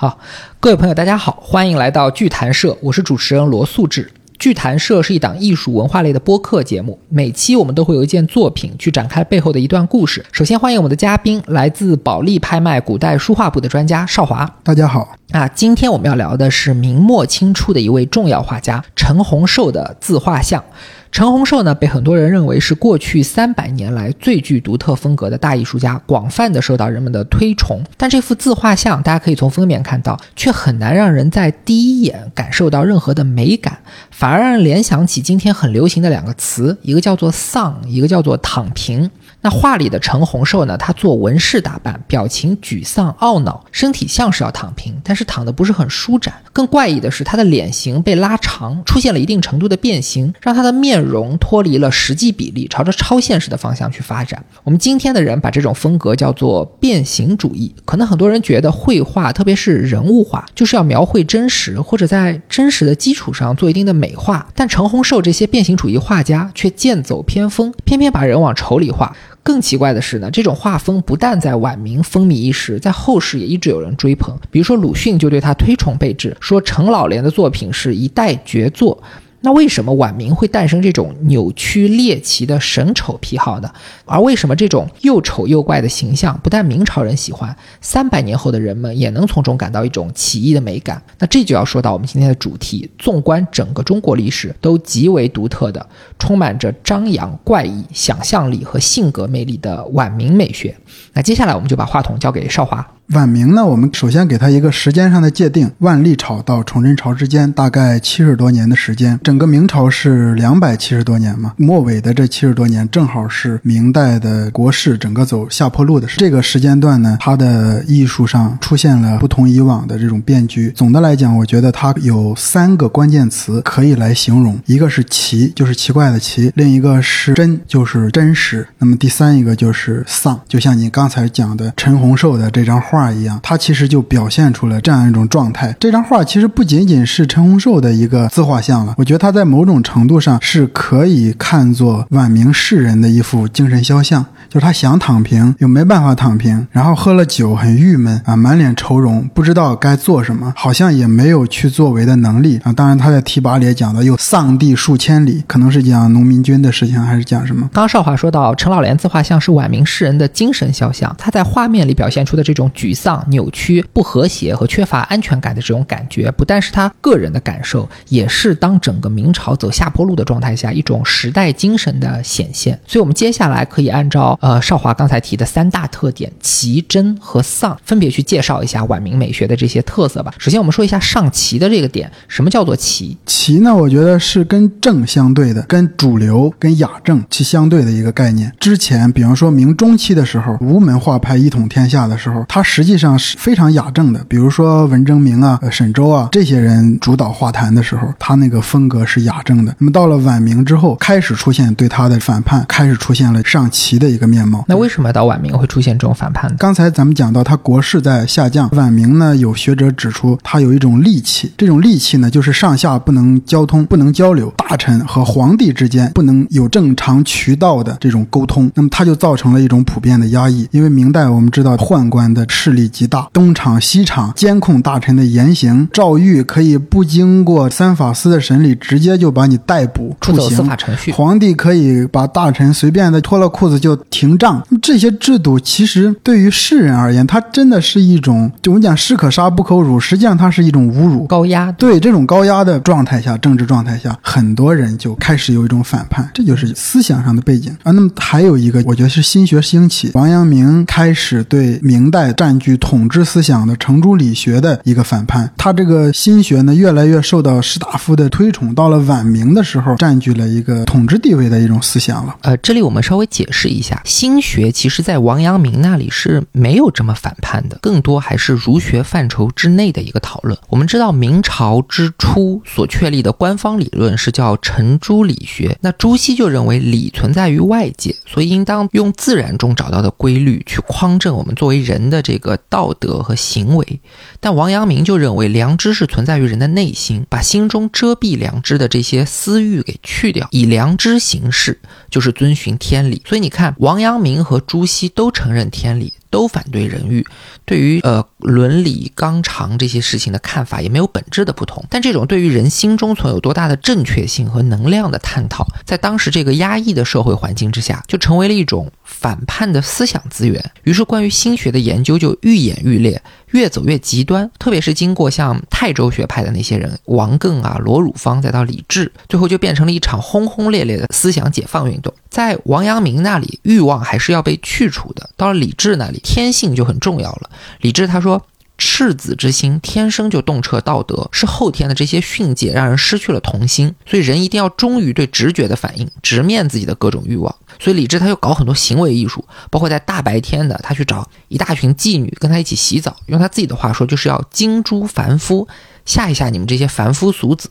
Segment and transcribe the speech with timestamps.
[0.00, 0.16] 好
[0.60, 14.48] 各位朋友大家好欢迎来到聚谈社我是主持人罗素志聚谈社是一档艺术文化类的播客节目每期我们都会有一件作品去展开背后的一段故事首先欢迎我们的嘉宾来自保利拍卖古代书画部的专家邵华。
[14.62, 15.08] 大家好。
[15.32, 20.62] 啊今天我们要聊的是明末清初的一位重要画家陈洪绶的自画像。
[21.10, 27.82] 陈洪寿呢，被很多人认为是过去三百年来最具独特风格的大艺术家，广泛的受到人们的推崇。
[27.96, 33.78] 但这幅自画像，大家可以从封面看到，却很难让人在第一眼感受到任何的美感，
[34.10, 39.10] 反而让人联想起今天很流行的两个词，一个叫做丧，一个叫做躺平。
[39.40, 46.34] 那画里的陈洪寿呢，他做纹饰打扮，表情沮丧懊恼，身体像是要躺平，但是躺的不是很舒展。
[46.52, 54.44] 更怪异的是，他的脸型被拉长，出现了一定程度的变形，让他的面容脱离了实际比例，朝着超现实的方向去发展。
[54.64, 57.72] 我们今天的人把这种风格叫做变形主义。
[57.84, 64.48] 可能很多人觉得绘画，特别是人物画，就是要描绘真实，或者在真实的基础上做一定的美化。
[64.56, 69.14] 但陈洪寿这些变形主义画家却剑走偏锋，偏偏把人往丑里画。
[69.42, 74.38] 更奇怪的是呢，这种画风不但在晚明风靡一时，在后世也一直有人追捧。
[74.50, 79.02] 比如说鲁迅就对他推崇备至，说程老莲的作品是一代绝作。
[79.40, 83.70] 那为什么晚明会诞生这种扭曲猎奇的神丑癖好呢？
[84.04, 91.00] 而为什么这种又丑又怪的形象不但明朝人喜欢，三百年后的人们也能从中感到一种奇异的美感？
[91.18, 95.86] 那这就要说到我们今天的主题：纵观整个中国历史，都极为独特的、
[96.18, 100.76] 充满着张扬、怪异、想象力和性格魅力的晚明美学。
[101.12, 102.84] 那接下来我们就把话筒交给少华。
[103.14, 120.70] 晚明呢，我们首先给它一个时间上的界定，万历朝到崇祯朝之间大概七十多年的时间，整个明朝是两百七十多年嘛，末尾的这七十多年正好是明代的国势整个走下坡路的时这个时间段呢，它的艺术上出现了不同以往的这种变局。
[120.76, 132.97] 总的来讲，我觉得它有三个关键词可以来形容，一个是奇，就是奇怪的奇；另一个是真，就是真实；那么第三一个就是丧，就像你刚才讲的陈洪寿的这张画。
[132.98, 135.74] 画一样，它其实就表现出了这样一种状态。
[135.78, 144.26] 这张画其实不仅仅是陈洪寿的一个自画像了，我觉得它在某种程度上是可以看作晚明士人的一幅精神肖像。
[144.48, 152.72] 就是他想躺平又没办法躺平，然后喝了酒很郁闷啊，满脸愁容，不知道该做什么，好像也没有去作为的能力啊。
[152.72, 157.68] 当然他在提拔里也讲到又丧地数千里，可能是讲农民军的事情，还是讲什么？
[157.72, 172.78] 刚少华说到陈老莲自画像是晚明诗人的精神肖像，他在画面里表现出的这种沮丧、扭曲、不和谐和缺乏安全感的这种感觉，不但是他个人的感受，也是当整个明朝走下坡路的状态下一种时代精神的显现。
[172.86, 174.37] 所以，我们接下来可以按照。
[174.40, 180.32] 呃，少华刚才提的三大特点奇、真和丧，分别去介绍一下晚明美学的这些特色吧。
[180.38, 183.16] 首先，我们说一下上奇的这个点，什么叫做奇？
[183.26, 183.74] 奇呢？
[183.74, 188.52] 我觉得是跟正相对的，跟主流、跟雅正其相对的一个概念。
[188.60, 194.24] 之前，比方说明中期的时候，吴门画派一统天下的时候，它实际上是非常雅正的。
[194.28, 199.74] 比如说文征明啊、沈周啊这些人主导画坛的时候，他那个风格是雅正的。
[199.78, 204.46] 那么到了晚明之后，开始出现对他的反叛，开始出现了上奇的一个面。
[204.46, 204.64] 貌。
[204.68, 206.56] 那为什么到晚明会出现这种反叛呢？
[206.58, 208.68] 刚才咱们讲到，他国势在下降。
[208.72, 218.70] 晚明呢，有学者指出，他有一种戾气，这种戾气呢，就是上下不能交通，不能交流，大臣和皇帝之间不能有正常渠道的这种沟通。
[218.74, 220.68] 那么，他就造成了一种普遍的压抑。
[220.70, 230.56] 因为明代我们知道宦官的势力极大，东厂西厂监控大臣的言行，诏狱可以不经过三法司的审理，直接就把你逮捕处刑。
[230.56, 234.28] 司法程序，皇帝可以把大臣随便的脱了裤子就停。
[234.28, 241.72] 屏障，这些制度其实对于世人而言，它真的是一种，就我们讲士可杀不可辱，实际上它是一种侮辱、高压。
[241.72, 247.92] 对这种高压的状态下，政治状态下，很多人就开始有一种反叛，这就是思想上的背景啊。
[247.92, 255.50] 那么还有一个，我觉得是心学兴起，王阳明开始对明代占据统治思想的程朱理学的一个反叛。
[255.56, 262.36] 他这个心学呢，越来越受到士大夫的推崇，到了晚明的时候，占据了一个统治地位的一种思想了。
[262.42, 264.02] 呃，这里我们稍微解释一下。
[264.08, 270.58] 心学其实，在王阳明那里是没有这么反叛的，更多还是儒学范畴之内的一个讨论。
[270.68, 275.76] 我们知道，明朝之初所确立的官方理论是叫程朱理学。
[275.82, 284.00] 那朱熹就认为理存在于外界，所以应当用自然中找到的规律去匡正我们作为人的这个道德和行为。
[284.40, 291.78] 但王阳明就认为良知是存在于人的内心，把心中遮蔽良知的这些私欲给去掉，以良知行事，
[292.10, 293.22] 就是遵循天理。
[293.24, 294.18] 所以你看，王阳。
[294.18, 297.24] 明和朱熹都承认天理，都反对人欲，
[297.64, 301.84] 对于呃伦理纲常这些事情的看法也没有本质的不同。
[301.88, 310.62] 但这种对于人心中存有多大的正确性和能量的探讨，在当时这个压抑的社会环境之下，就成为了一种反叛的思想资源。
[310.84, 313.20] 于是，关于心学的研究就愈演愈烈。
[313.52, 322.12] 越走越极端，特别是经过像泰州学派的那些人，王艮啊、罗汝芳，再到李治，最后就变成了一场轰轰烈烈的思想解放运动。
[322.30, 327.50] 在王阳明那里，欲望还是要被去除的；到了李治那里，天性就很重要了。
[327.80, 328.44] 李治他说。
[328.80, 337.52] 赤子之心天生就洞彻道德，是后天的这些训诫让人失去了童心，所以人一定要忠于对直觉的反应，直面自己的各种欲望。
[337.80, 345.66] 所以李治他又搞很多行为艺术，包括在大白天的，他去找一大群妓女跟他一起洗澡，用他自己的话说，就是要惊诸凡夫，
[346.04, 347.68] 吓一吓你们这些凡夫俗子。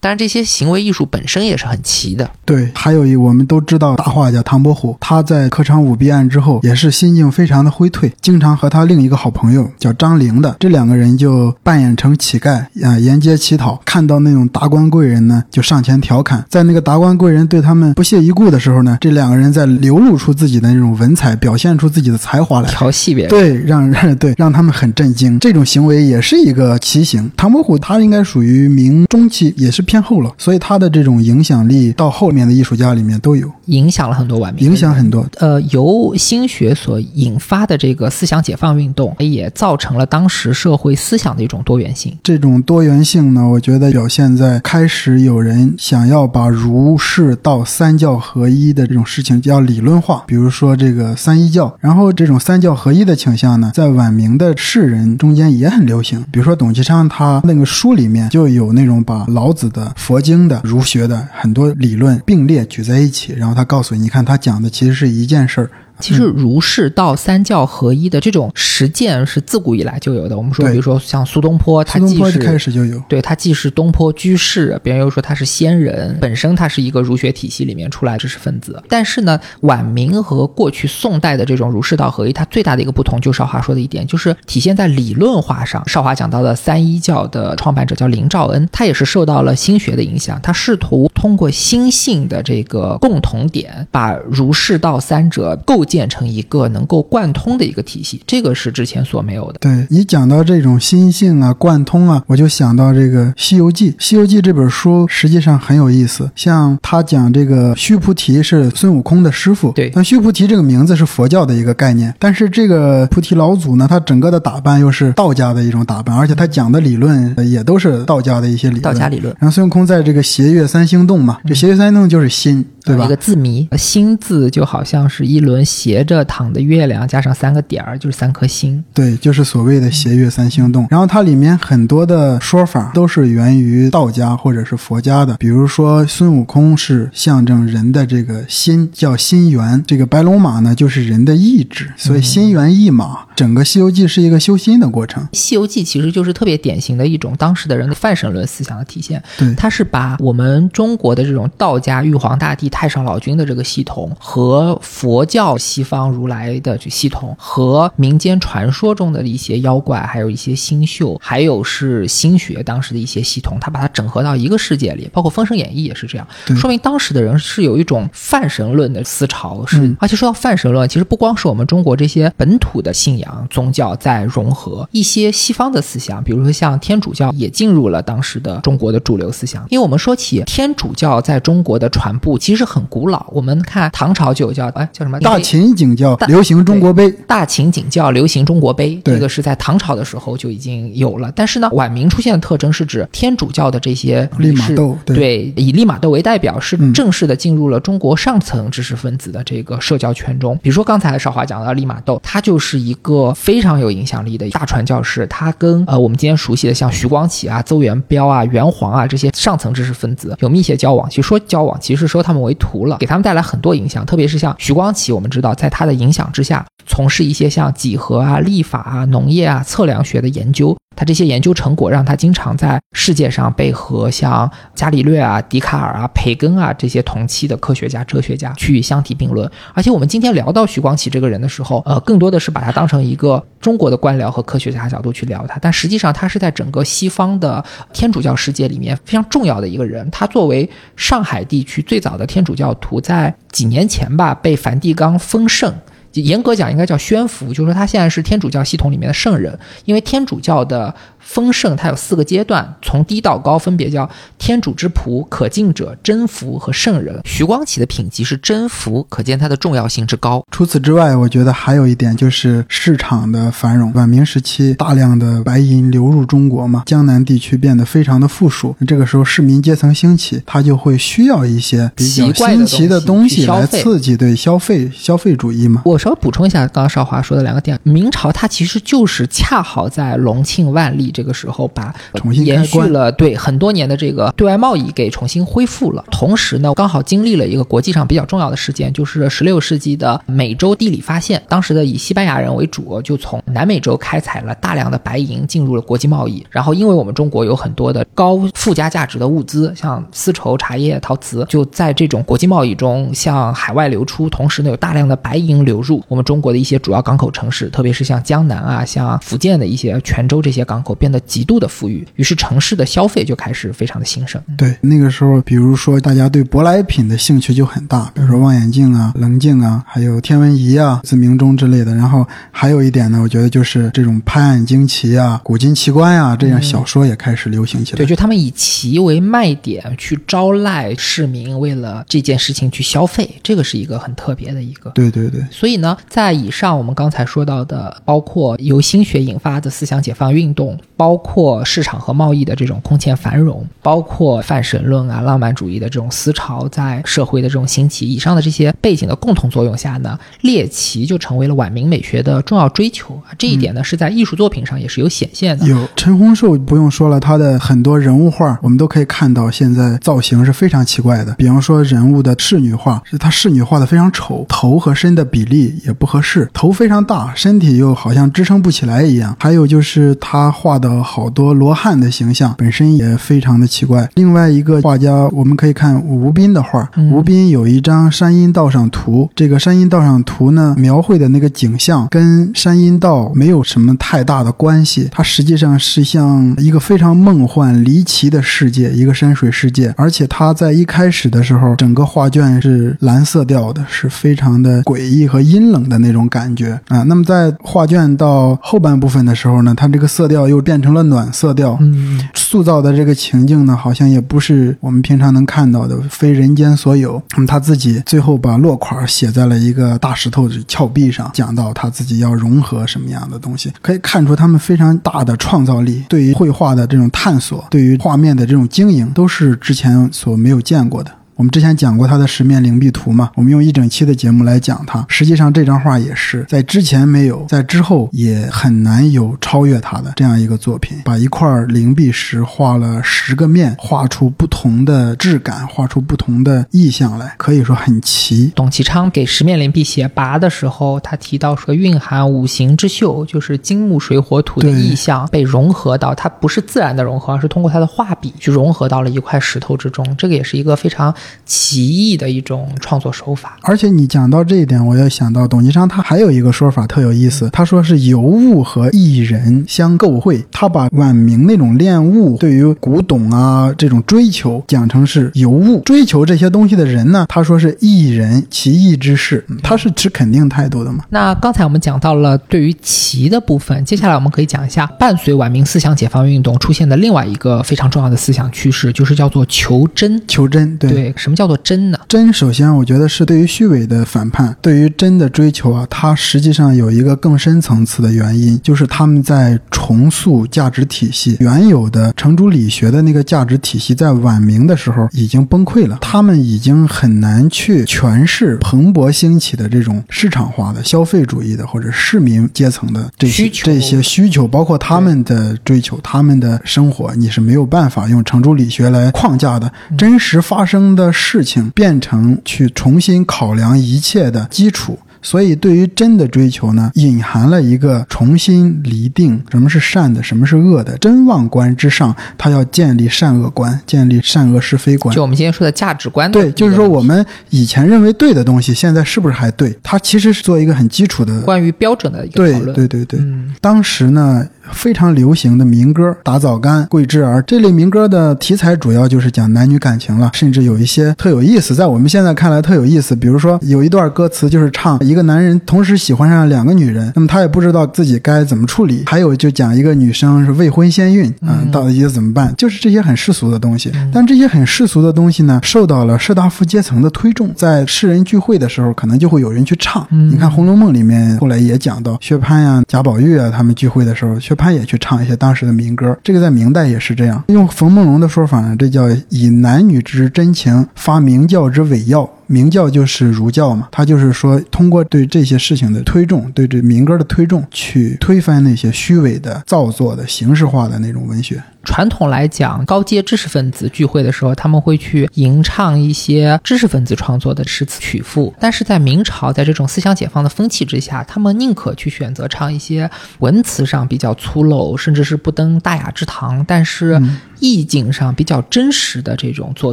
[0.00, 2.28] 当然，这些行为艺术本身也是很奇的。
[2.46, 16.42] 对，还有一我们都知道大画家唐伯虎，他在科场舞弊案之后，也是心境非常的灰退，经常和他另一个好朋友叫张陵的这两个人就扮演成乞丐啊，沿街乞讨，看到那种达官贵人呢，就上前调侃。
[16.48, 23.30] 在那个达官贵人对他们不屑一顾的时候呢，这两个人在流露出自己的那种文采，表现出自己的才华来，调戏别人。
[23.30, 25.38] 对，让让 对让他们很震惊。
[25.38, 27.30] 这种行为也是一个奇行。
[27.36, 29.84] 唐伯虎他应该属于明中期，也是。
[29.90, 35.26] 偏后了，所以他的这种影响力到后面的艺术家里面都有影响了很多晚明，影响很多。
[35.38, 42.16] 呃，由心学所引发的这个思想解放运动，也造成了当时社会思想的一种多元性。
[42.22, 51.76] 这种多元性呢，我觉得表现在开始有人想要把儒释道三教合一的这种事情要理论化，比如说这个三一教。
[51.80, 56.24] 然后这种三教合一的倾向呢，在晚明的士人中间也很流行。
[56.30, 59.79] 比如说董其昌，他那个书里面就有那种把老子的。
[59.96, 65.70] 佛经的儒学的很多理论并列举在一起，然后他告诉你，你看他讲的其实是一件事儿。
[66.00, 70.36] 其实儒释道三教合一的这种实践是自古以来就有的。
[70.36, 78.82] 我们说，比如说像苏东坡，他既是开始就有，对他既是东坡居士，别人又说他是仙人，本身他是一个儒学体系里面出来知识分子。
[78.88, 85.86] 但是呢，晚明和过去宋代的这种儒释道合一，它最大的一个不同，就少华说的一点，就是体现在理论化上。
[85.86, 95.80] 少华讲到的三一教的创办者叫林兆恩，他也是受到了心学的影响，他试图通过心性的这个共同点，把儒释道三者构。
[95.90, 99.58] 建成一个能够贯通的一个体系，这个是之前所没有的。
[99.58, 103.90] 对你讲到这种心性啊、贯通啊，我就想到这个《西游记》。
[103.98, 109.90] 《西游记》这本书实际上很有意思，像他讲这个须菩提是孙悟空的师傅，对。
[109.96, 118.82] 那须菩提这个名字是佛教的一个概念，但是这个菩提老祖呢，他整个的打扮又是道家的一种打扮，而且他讲的理论也都是道家的一些理论。
[118.82, 119.34] 道家理论。
[119.40, 122.64] 然后孙悟空在这个斜月三星洞嘛，这斜月三星洞就是心。
[122.84, 123.04] 对吧？
[123.04, 128.82] 一个字谜，心字就好像是一轮斜着躺的月亮，加上三个点儿，就是三颗星。
[128.94, 130.86] 对，就是所谓的斜月三星洞。
[130.90, 143.26] 然后它里面很多的说法都是源于道家或者是佛家的，比如说孙悟空是象征人的这个心，叫心猿；这个白龙马呢，就是人的意志，所以心猿意马。
[143.36, 149.22] 整个《西游记》是一个修心的过程，《西游记》其实就是特别典型的一种当时的人的泛神论思想的体现。
[149.38, 165.08] 对，它是把我们中国的这种道家玉皇大帝、太上老君的这个系统，和佛教西方如来的这系统，和民间传说中的一些妖怪，还有一些星宿，还有是心学当时的一些系统，他把它整合到一个世界里。
[165.12, 169.64] 包括《封神演义》也是这样，说明当时的人是有一种泛神论的思潮。
[169.66, 173.46] 是，而且说到泛神论，其实不光是我们中国这些本土的信仰。
[173.50, 179.66] 宗教在融合一些西方的思想，比如说像天主教也进入了当时的中国的主流思想。
[179.68, 183.26] 因为我们说起天主教在中国的传播，其实很古老。
[183.30, 191.32] 我们看唐朝就有叫哎叫什么大秦景教流行中国碑，大秦景教流行中国碑，这个是在唐朝的时候就已经有了。
[191.34, 200.58] 但是呢，晚明出现的特征是指天主教的这些利玛窦，对，以利玛窦为代表，是正式的进入了中国上层知识分子的这个社交圈中。
[200.62, 203.34] 比如说刚才少华讲到利玛窦，他就是一个。
[203.34, 211.08] 非常有影响力的大传教士，他跟呃我们今天熟悉的像徐光启啊、邹元标啊、元皇啊这些上层知识分子有密切交往。
[211.08, 214.04] 其实说交往，其实说他们为为徒了，给他们带来很多影响。
[214.04, 220.76] 特别是像徐光启，我们知道在他的影响之下，从事一些像几何啊、历法啊、农业啊、测量学的研究。
[221.00, 229.50] 他这些研究成果让他经常在世界上被和像伽利略啊、笛卡尔啊、培根啊这些同期的科学家、哲学家去相提并论。
[229.72, 235.58] 而且我们今天聊到徐光启这个人的时候，呃，更多的是把他当成一个中国的官僚和科学家角度去聊他。
[235.58, 237.64] 但实际上，他是在整个西方的
[237.94, 240.06] 天主教世界里面非常重要的一个人。
[240.10, 245.74] 他作为上海地区最早的天主教徒，在几年前吧被梵蒂冈封圣。
[246.14, 250.94] 严格讲应该叫宣福，就是说他现在是天主教系统里面的圣人，因为天主教的。
[251.32, 257.20] 丰盛它有四个阶段，从低到高分别叫天主之仆、可敬者、真福和圣人。
[257.24, 260.44] 徐光启的品级是真福，可见它的重要性之高。
[260.50, 263.92] 除此之外，我觉得还有一点就是市场的繁荣。
[263.94, 268.74] 晚明时期，大量的白银流入中国嘛，江南地区变得非常的富庶。
[268.84, 275.82] 这个时候，市民阶层兴起，他就会需要一些比较新奇的东西来刺激对消费消费主义嘛。
[275.84, 281.12] 我稍微补充一下，刚刚少华说的两个点，明朝它其实就是恰好在隆庆万历。
[281.19, 281.94] 这这个时候把
[282.32, 291.42] 延续了对很多年的这个对外贸易给重新恢复了，同时呢，刚好经历了一个国际上比较重要的事件，就是十六世纪的美洲地理发现。
[291.46, 296.42] 当时的以西班牙人为主，就从南美洲开采了大量的白银，进入了国际贸易。
[296.48, 304.26] 然后，因为我们中国有很多的高附加价值的物资，像丝绸、茶叶、陶瓷，就在这种国际贸易中向海外流出。
[304.30, 310.96] 同时呢，有大量的白银流入我们中国的一些主要港口城市，特别是像江南啊、像福建的一些泉州这些港口。
[311.00, 314.40] 变得极度的富裕，于是城市的消费就开始非常的兴盛。
[314.56, 321.94] 对，那个时候，比如说大家对舶来品的兴趣就很大，比如说望远镜啊、棱镜啊，还有天文仪啊、自鸣钟之类的。
[321.94, 327.96] 然后还有一点呢，我觉得就是这种拍案惊奇啊、古今奇观啊，这样小说也开始流行起来。
[327.96, 334.90] 对，就他们以奇为卖点去招徕市民，为了这件事情去消费，这个是一个很特别的一个。
[334.90, 335.44] 对对对。
[335.50, 340.78] 所以呢，在以上我们刚才说到的，包括由心学引发的思想解放运动。
[341.00, 353.32] 包括市场和贸易的这种空前繁荣，包括泛神论啊、浪漫主义的这种思潮在社会的这种兴起，以上的这些背景的共同作用下呢，猎奇就成为了晚明美学的重要追求啊。
[353.38, 355.66] 这一点呢，是在艺术作品上也是有显现的。
[355.66, 361.32] 有陈洪寿不用说了，他的很多人物画，我们都可以看到，现在造型是非常奇怪的。
[361.36, 369.34] 比方说人物的仕女画，是他仕女画的非常丑，头和身的比例也不合适，头非常大，身体又好像支撑不起来一样。
[369.40, 370.89] 还有就是他画的。
[370.90, 374.10] 呃，好多罗汉的形象本身也非常的奇怪。
[374.14, 376.90] 另外一个画家，我们可以看吴斌的画。
[377.12, 385.08] 吴斌有一张《山阴道上图》，这个《山阴道上图》呢，描绘的那个景象跟山阴道没有什么太大的关系。
[385.12, 389.94] 它实际上是像一个非常梦幻离奇的世界，一个山水世界。
[389.96, 397.04] 而且它在一开始的时候，整个画卷是蓝色调的，是非常的诡异和阴冷的那种感觉啊。
[397.04, 400.80] 那么在画卷到后半部分的时候呢，它这个色调又变。
[400.80, 407.22] 成了暖色调，嗯，塑造的这个情境呢，好像也不是我们平常能看到的，非人间所有。
[407.32, 421.10] 那么他自己最后把落款写在了一个大石头的峭壁上，讲到他自己要融合什么样的东西，可以看出他们非常大的创造力，对于绘画的这种探索，对于画面的这种经营，都是之前所没有见过的。
[421.40, 425.02] 我们之前讲过他的十面灵璧图嘛，我们用一整期的节目来讲他。
[425.08, 438.52] 实际上这张画也是在之前没有，在之后也很难有超越他的这样一个作品，把一块灵璧石画了十个面，画出不同的质感，画出不同的意象来，可以说很奇。
[438.54, 450.04] 董其昌给十面灵璧写跋的时候，他提到说蕴含五行之秀，就是金木水火土的意象被融合到，它不是自然的融合，而是通过他的画笔去融合到了一块石头之中。
[450.18, 451.14] 这个也是一个非常。
[451.44, 457.50] 奇异的一种创作手法，而且你讲到这一点，我又想到董其昌，他还有一个说法特有意思。
[457.52, 471.04] 他说是尤物和艺人相构会，他把晚明那种恋物对于古董啊这种追求讲成是尤物，追求这些东西的人呢，他说是艺人奇异之事，他是持肯定态度的嘛。
[471.10, 480.20] 那刚才我们讲到了对于奇的部分，接下来我们可以讲一下伴随晚明思想解放运动出现的另外一个非常重要的思想趋势，就是叫做求真。
[480.26, 481.12] 求真，对。
[481.20, 481.98] 什么叫做真呢？
[482.08, 491.36] 真，首先我觉得是对于虚伪的反叛，对于真的追求啊，它实际上有一个更深层次的原因，就是他们在重塑价值体系。
[491.40, 510.70] 原有的程朱理学的那个价值体系，在晚明的时候已经崩溃了，他们已经很难去诠释蓬勃兴起的这种市场化的消费主义的或者市民阶层的这些这些需求，包括他们的追求，他们的生活，你是没有办法用程朱理学来框架的，真实发。
[510.70, 514.98] 生的事情变成去重新考量一切的基础。
[515.22, 520.96] 所以，对于真的追求呢，隐含了一个重新厘定什么是善的，什么是恶的。
[520.98, 525.14] 真望观之上，它要建立善恶观，建立善恶是非观。
[525.14, 526.30] 就我们今天说的价值观。
[526.32, 529.76] 对，就是说我们以前认为对的东西，现在是不是还对？
[529.82, 532.74] 它其实是做一个很基础的关于标准的一个讨论。
[532.74, 533.20] 对对对对。
[533.60, 543.14] 当时呢，非常流行的民歌《打枣干》《桂枝儿》这类民歌的题材，主要就是讲男女感情了，甚至有一些特有意思，在我们现在看来特有意思。
[543.14, 544.98] 比如说，有一段歌词就是唱。
[545.10, 549.02] 一个男人同时喜欢上两个女人，那么他也不知道自己该怎么处理。
[549.06, 552.54] 还有就讲一个女生是未婚先孕，嗯，到底怎么办？
[552.56, 553.90] 就是这些很世俗的东西。
[554.12, 560.06] 但这些很世俗的东西呢，受到了士大夫阶层的推重，在世人聚会的时候，可能就会有人去唱。
[560.10, 566.16] 你看《红楼梦》里面后来也讲到薛蟠呀、贾宝玉啊，他们聚会的时候，薛蟠也去唱一些当时的民歌。
[566.22, 567.42] 这个在明代也是这样。
[567.48, 572.30] 用冯梦龙的说法呢，这叫以男女之真情发明教之伪药。
[572.50, 581.62] 明教就是儒教嘛，他就是说通过对这些事情的推重，对这民歌的推重，去推翻那些虚伪的、造作的、形式化的那种文学。
[581.84, 588.52] 传统来讲，高阶知识分子聚会的时候，他们会去吟唱一些知识分子创作的诗词曲赋。
[588.58, 597.18] 但是在明朝，在这种思想解放的风气之下，他们宁可去选择唱一些文词上比较粗陋，甚至是不登大雅之堂，但是
[597.60, 599.92] 意境上比较真实的这种作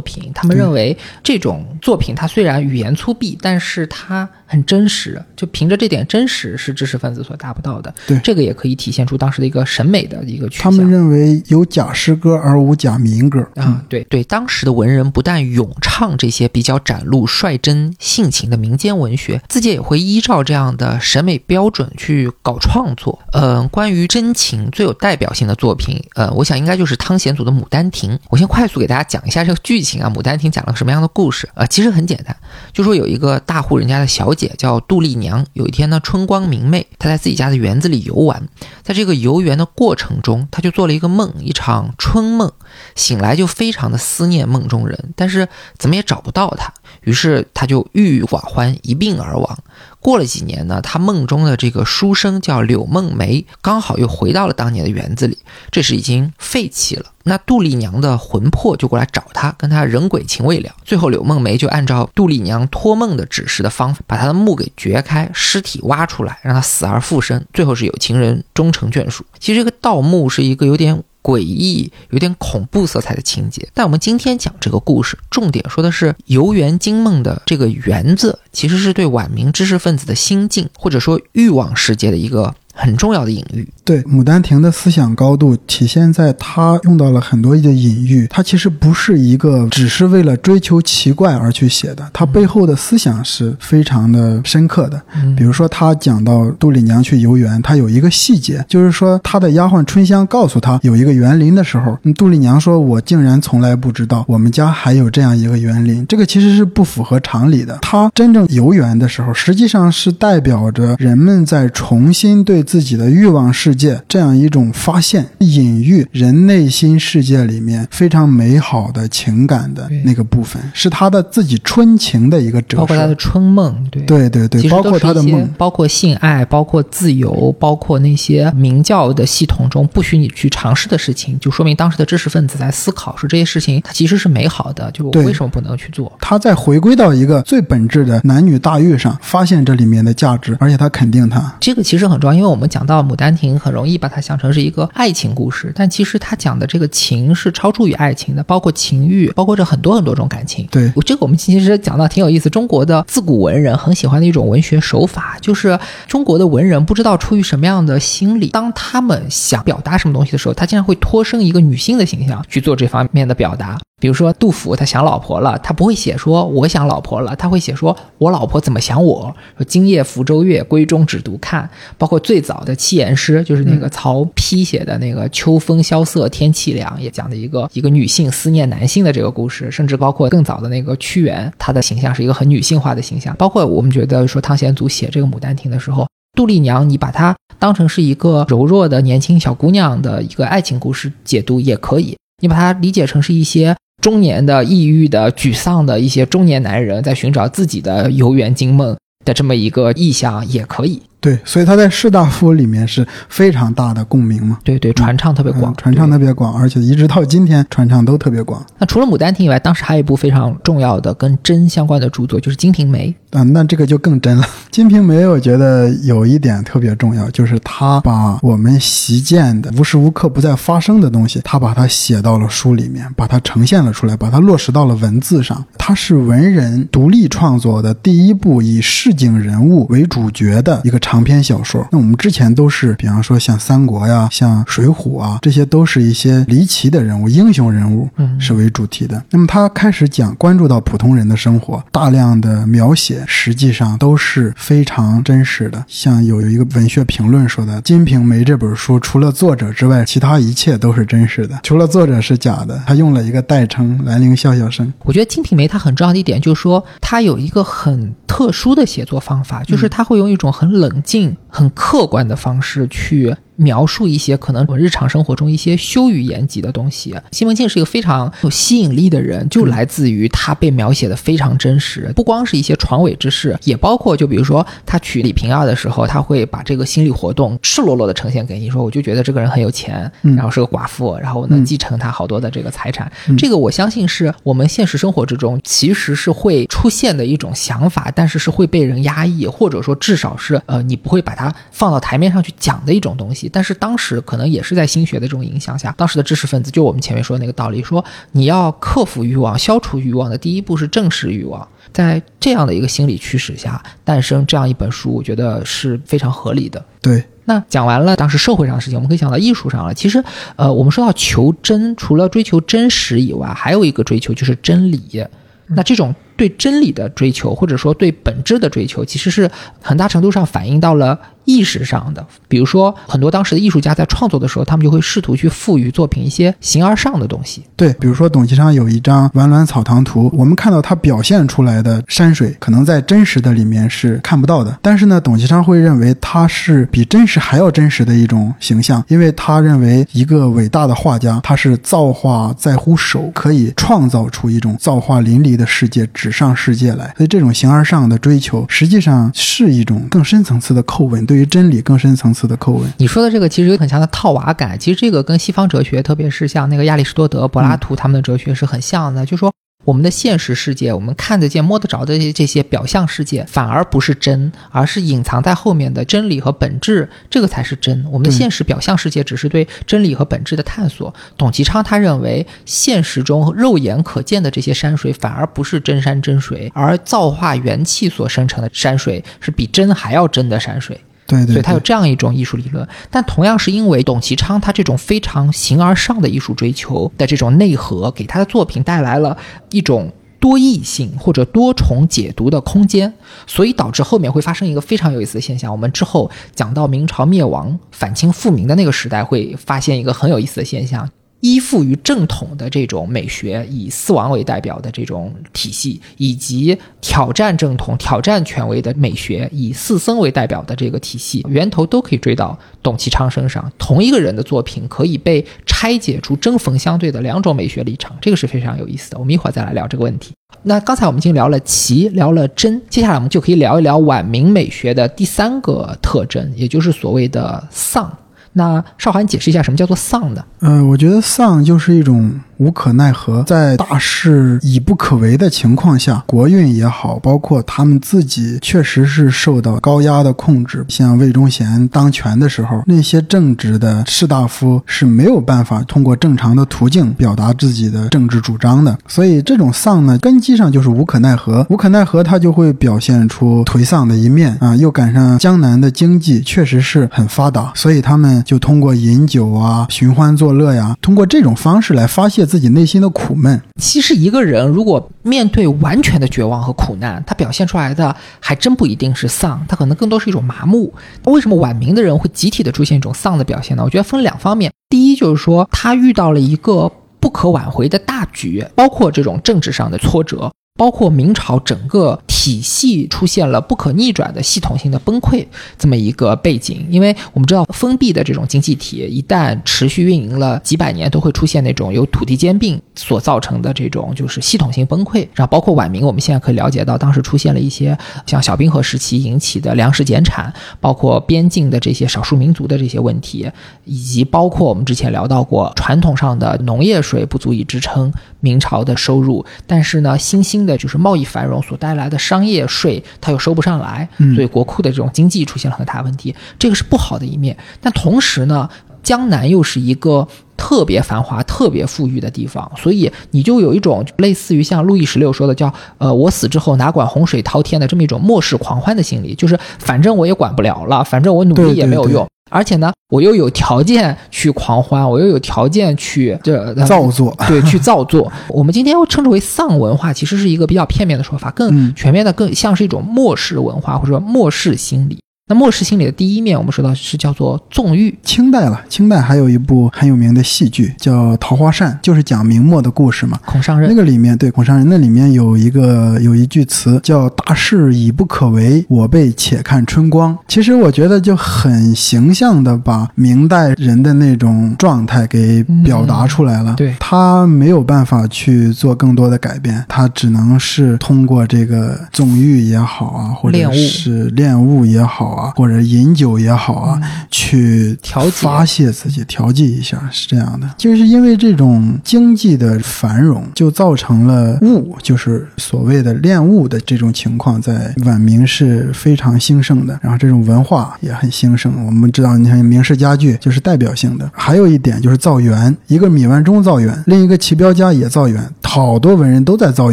[0.00, 0.32] 品。
[0.34, 5.22] 他们认为这种作品，它虽然语言粗鄙，但是它很真实。
[5.36, 7.94] 就凭着这点真实，是知识分子所达不到的。
[8.04, 10.72] 对，这个也可以体现出当时的一个审美的一个趋向。
[10.72, 11.68] 他们认为有。
[11.68, 13.84] 假诗歌而无假民歌啊！
[13.90, 23.18] 对对，当时的文人不但咏唱这些比较展露率真性情的民间文学，自己也会依照这样的审美标准去搞创作。
[23.32, 28.12] 嗯，关于真情最有代表性的作品，呃，我想应该就是汤显祖的《牡丹亭》。
[28.30, 31.46] 我先快速给大家讲一下这个剧情啊，《牡丹亭》讲了个什么样的故事？
[31.52, 32.34] 呃，其实很简单，
[32.72, 38.48] 就说有一个大户人家的小姐姐叫杜丽娘，有一天呢，春光明媚，她在自己家的园子里游玩，
[38.82, 41.58] 在这个游园的过程中，她就做了一个梦，一场。
[41.68, 42.50] 场春梦，
[42.94, 49.58] 醒来就非常的思念梦中人，但是怎么也找不到他，于是他就郁郁寡欢，一病而亡。
[50.00, 55.36] 过了几年呢，他梦中的这个书生叫柳梦梅，刚好又回到了当年的园子里，
[55.70, 57.06] 这时已经废弃了。
[57.24, 60.70] 那杜丽娘的魂魄就过来找他，跟他人鬼情未了。
[60.84, 69.24] 最后柳梦梅就按照杜丽娘托梦的指示的方法，把他的墓给掘开，尸体挖出来，让他死而复生，最后是有情人终成眷属。
[69.40, 71.02] 其实这个盗墓是一个有点。
[71.22, 82.54] 诡异、有点恐怖色彩的情节，但我们今天讲这个故事，重点说的是游园惊梦的这个园子，其实是对晚明知识分子的心境，或者说欲望世界的一个。
[82.80, 88.26] 很重要的隐喻，对《牡丹亭》的思想高度体现在它用到了很多的隐喻。
[88.28, 95.00] 它其实不是一个只是为了追求奇怪而去写的，它背后的思想是非常的深刻的。
[95.34, 107.78] 比如说，他讲到杜丽娘去游园，他有一个细节，就是说他的丫鬟春香告诉他有一个园林的时候，杜丽娘说：“我竟然从来不知道我们家还有这样一个园林。”这个其实是不符合常理的。
[107.80, 112.58] 他真正游园的时候，实际上是代表着人们在重新对。
[112.68, 136.12] 自己的欲望世界这样一种发现，隐喻人内心世界里面非常美好的情感的那个部分，是他的自己春情的一个折射，包括他的春梦，对对对对，包括他的梦，包括性爱，包括自由，包括那些明教的系统中不许你去尝试的事情，就说明当时的知识分子在思考说这些事情它其实是美好的，就我为什么不能去做？
[136.20, 142.58] 他在回归到一个最本质的男女大欲上，发现这里面的价值，而且他肯定他这个其实很重要，因为我们。
[142.58, 150.66] 我们讲到《牡丹亭》，很容易把它想成是一个爱情故事，但其实它讲的这个情是超出于爱情的，包括情欲，包括着很多很多种感情。
[150.70, 152.48] 对，这个我们其实讲到挺有意思。
[152.48, 163.78] 中国的自古文人很喜欢的一种文学手法，就是中国的文人不知道出于什么样的心理，当他们想表达什么东西的时候，他经常会托生一个女性的形象去做这方面的表达。
[164.00, 169.34] 比如说杜甫，他想老婆了，他不会写说我想老婆了，他会写说我老婆怎么想我。
[169.56, 171.68] 说今夜福州月，闺中只独看。
[171.98, 179.70] 包括最早的七言诗，就是那个曹丕写的那个秋风萧瑟，天气凉，也讲的一个一个女性思念男性的这个故事。
[179.70, 183.34] 甚至包括更早的那个屈原，他的形象是一个很女性化的形象。
[183.36, 193.74] 包括我们觉得说汤显祖写这个《牡丹亭》的时候，杜丽娘，你把她当成是一个柔弱的年轻小姑娘的一个爱情故事解读也可以，你把它理解成是一些。
[194.00, 201.02] 中年的、抑郁的、沮丧的一些中年男人，在寻找自己的游园惊梦的这么一个意象，也可以。
[201.20, 204.58] 对，所以他在士大夫里面是非常大的共鸣嘛。
[204.62, 208.64] 对对，传唱特别广，传唱特别广，而且一直到今天传唱都特别广。
[208.78, 213.42] 那除了《牡丹亭》以外，当时还有一部非常重要的跟真相关的著作，就是《金瓶梅》啊。
[213.42, 225.64] 那这个就更真了，《金瓶梅》我觉得有一点特别重要，就是他把我们习见的、无时无刻不在发生的东西，他把它写到了书里面，把它呈现了出来，把它落实到了文字上。
[225.76, 230.96] 他是文人独立创作的第一部以市井人物为主角的一个。
[231.08, 231.86] 长篇小说。
[231.90, 239.22] 那我们之前都是，比方说像三国呀、像水浒啊，这些都是一些离奇的人物、英雄人物是为主题的。
[239.30, 245.84] 那么他开始讲关注到普通人的生活，大量的描写实际上都是非常真实的。
[245.86, 252.82] 像有一个文学评论说的，《金瓶梅》这本书除了作者之外，其他一切都是真实的，除了作者是假的。
[252.86, 254.90] 他用了一个代称“兰陵笑笑生”。
[255.04, 263.36] 我觉得《金瓶梅》它很重要的一点就是说，它有一个很特殊的写作方法，就是它会用一种很冷静、很客观的方式去。
[263.58, 267.14] 描述一些可能我日常生活中一些羞于言及的东西。
[267.32, 283.10] 西门庆是一个非常有吸引力的人，就来自于他被描写的非常真实，不光是一些床尾之事，也包括就比如说他娶李瓶儿的时候，他会把这个心理活动赤裸裸的呈现给你，说我就觉得这个人很有钱，然后是个寡妇，然后能继承他好多的这个财产。
[283.36, 293.47] 这个我相信是我们现实生活之中其实是会出现的一种想法，但是是会被人压抑，或者说至少是呃你不会把它放到台面上去讲的一种东西。
[293.48, 301.66] 但是当时可能也是在心学的这种影响下，当时的知识分子就我们前面说的那个道理，说你要克服欲望、消除欲望的第一步是正视欲望。
[301.92, 306.84] 在这样的一个心理驱使下诞生这样一本书，我觉得是非常合理的。
[307.00, 309.94] 对，那讲完了当时社会上的事情，我们可以讲到艺术上了。
[309.94, 310.22] 其实，
[310.56, 315.24] 呃，我们说到求真，除了追求真实以外，还有一个追求就是真理。
[315.68, 316.14] 那这种。
[316.38, 319.50] 对真理的追求，或者说对本质的追求，其实是
[319.82, 322.24] 很大程度上反映到了意识上的。
[322.46, 327.64] 比如说，很多当时的艺术家在创作的时候，他们就会试图去赋予作品一些形而上的东西。
[327.74, 334.78] 对，比如说董其昌有一张《完卵草堂图》，我们看到他表现出来的山水，可能在真实的里面是看不到的。
[334.80, 346.27] 但是呢，董其昌会认为它是比真实还要真实的一种形象，因为他认为一个伟大的画家，他是造化在乎手，可以创造出一种造化淋漓的世界之。
[346.30, 352.92] 只上世界来，所以这种形而上的追求，实际上是一种更深层次的叩问，对于真理更深层次的叩问。
[352.98, 359.50] 你说的这个其实有很强的套娃感，其实这个跟西方哲学，特别是像那个亚里士多德、柏拉图他们的哲学是很像的，就说。
[359.88, 368.04] 我们的现实世界，我们看得见、摸得着的这些表象世界，反而不是真，而是隐藏在后面的真理和本质，这个才是真。
[368.12, 371.14] 我们的现实表象世界只是对真理和本质的探索。
[371.38, 381.00] 董其昌他认为，现实中肉眼可见的这些山水，反而不是真山真水，而造化元气所生成的山水，是比真还要真的山水。
[381.28, 389.36] 对，所以他有这样一种艺术理论，但同样是因为董其昌他这种非常形而上的艺术追求的这种内核，给他的作品带来了
[389.70, 390.10] 一种
[390.40, 393.12] 多异性或者多重解读的空间，
[393.46, 395.70] 所以导致后面会发生一个非常有意思的现象。
[395.70, 401.06] 我们之后讲到明朝灭亡、反清复明的那个时代，会发现一个很有意思的现象。
[401.40, 413.70] 依附于正统的这种美学，以四王为代表的这种体系，以及挑战正统、挑战权威的美学，以四僧为代表的这个体系，源头都可以追到董其昌身上。
[413.78, 419.18] 同一个人的作品可以被拆解出针锋相对的两种美学立场，这个是非常有意思的。
[419.18, 420.32] 我们一会儿再来聊这个问题。
[420.62, 428.10] 那刚才我们已经聊了奇，聊了真，接下来我们就可以聊一聊晚明美学的第三个特征，也就是所谓的丧。
[428.52, 430.44] 那少华，你解释一下什么叫做丧呢？
[430.60, 432.40] 嗯，我觉得丧就是一种。
[432.58, 440.84] 无可奈何，在大势已不可为的情况下，国运也好，包括他们自己，确实是受到高压的控制。
[440.88, 448.98] 像魏忠贤当权的时候，那些正直的士大夫是没有办法通过正常的途径表达自己的政治主张的。
[449.06, 451.64] 所以，这种丧呢，根基上就是无可奈何。
[451.70, 454.74] 无可奈何，他就会表现出颓丧的一面啊。
[454.74, 462.47] 又赶上江南的经济确实是很发达，所以他们就通过饮酒啊、寻欢作乐呀，通过这种方式来发泄。
[462.48, 463.62] 自己内心的苦闷。
[463.80, 470.92] 其实，一个人如果面对完全的绝望和苦难，他表现出来的还真不一定是丧，他可能更多是一种麻木。
[471.26, 473.84] 为什么晚明的人会集体的出现一种丧的表现呢？
[473.84, 474.72] 我觉得分两方面。
[474.88, 480.50] 第一，就是说他遇到了一个不可挽回的大局，包括这种政治上的挫折。
[480.78, 485.44] 包括明朝整个体系出现了不可逆转的系统性的崩溃
[485.76, 495.26] 这么一个背景，因为我们知道封闭的这种经济体一旦持续运营了几百年，都会出现那种由土地兼并所造成的这种就是系统性崩溃。
[495.34, 503.50] 然后包括晚明，我们现在可以了解到，当时出现了一些像小冰河时期引起的粮食减产，包括边境的这些少数民族的这些问题，
[503.84, 517.56] 以及包括我们之前聊到过传统上的农业税不足以支撑明朝的收入，但是呢，新兴的就是贸易繁荣所带来的商业税，它又收不上来，所以国库的这种经济出现了很大问题，这个是不好的一面。
[517.80, 518.68] 但同时呢，
[519.02, 532.26] 江南又是一个特别繁华、特别富裕的地方，所以你就有一种类似于像路易十六说的叫“呃，我死之后哪管洪水滔天”的这么一种末世狂欢的心理，就是反正我也管不了了，反正我努力也没有用。
[532.48, 538.30] 而且呢，我又有条件去狂欢，我又有条件去这造作，对，去造作。
[538.48, 545.18] 我们今天又称之为丧文化，其实是一个比较片面的说法，更全面的，更像是一种漠视文化或者说漠视心理。
[545.48, 548.14] 那末世心理的第一面，我们说到是叫做纵欲。
[548.22, 553.40] 清代了，清代还有一部很有名的戏剧叫《桃花扇》，就是讲明末的故事嘛。
[553.46, 560.36] 孔尚任那个里面，对孔尚任那里面有一个有一句词叫“大势已不可为，我辈且看春光”。
[560.46, 566.74] 其实我觉得就很形象的把明代人的那种状态给表达出来了。
[566.76, 575.37] 对，他没有办法去做更多的改变，他只能是通过这个纵欲也好啊，或者是恋物也好。
[575.38, 580.68] 啊，或者饮酒也好啊，去调发泄自己，调剂一下，是这样的。
[580.76, 589.98] 就是因为这种经济的繁荣，就造成了物，就是所谓的恋物的这种情况，在晚明是非常兴盛的。
[590.02, 591.86] 然后这种文化也很兴盛。
[591.86, 594.30] 我们知道，你看明式家具就是代表性的。
[594.32, 599.92] 还有一点就是造园，一个米万钟造园，另一个齐彪家也造园，好多文人都在造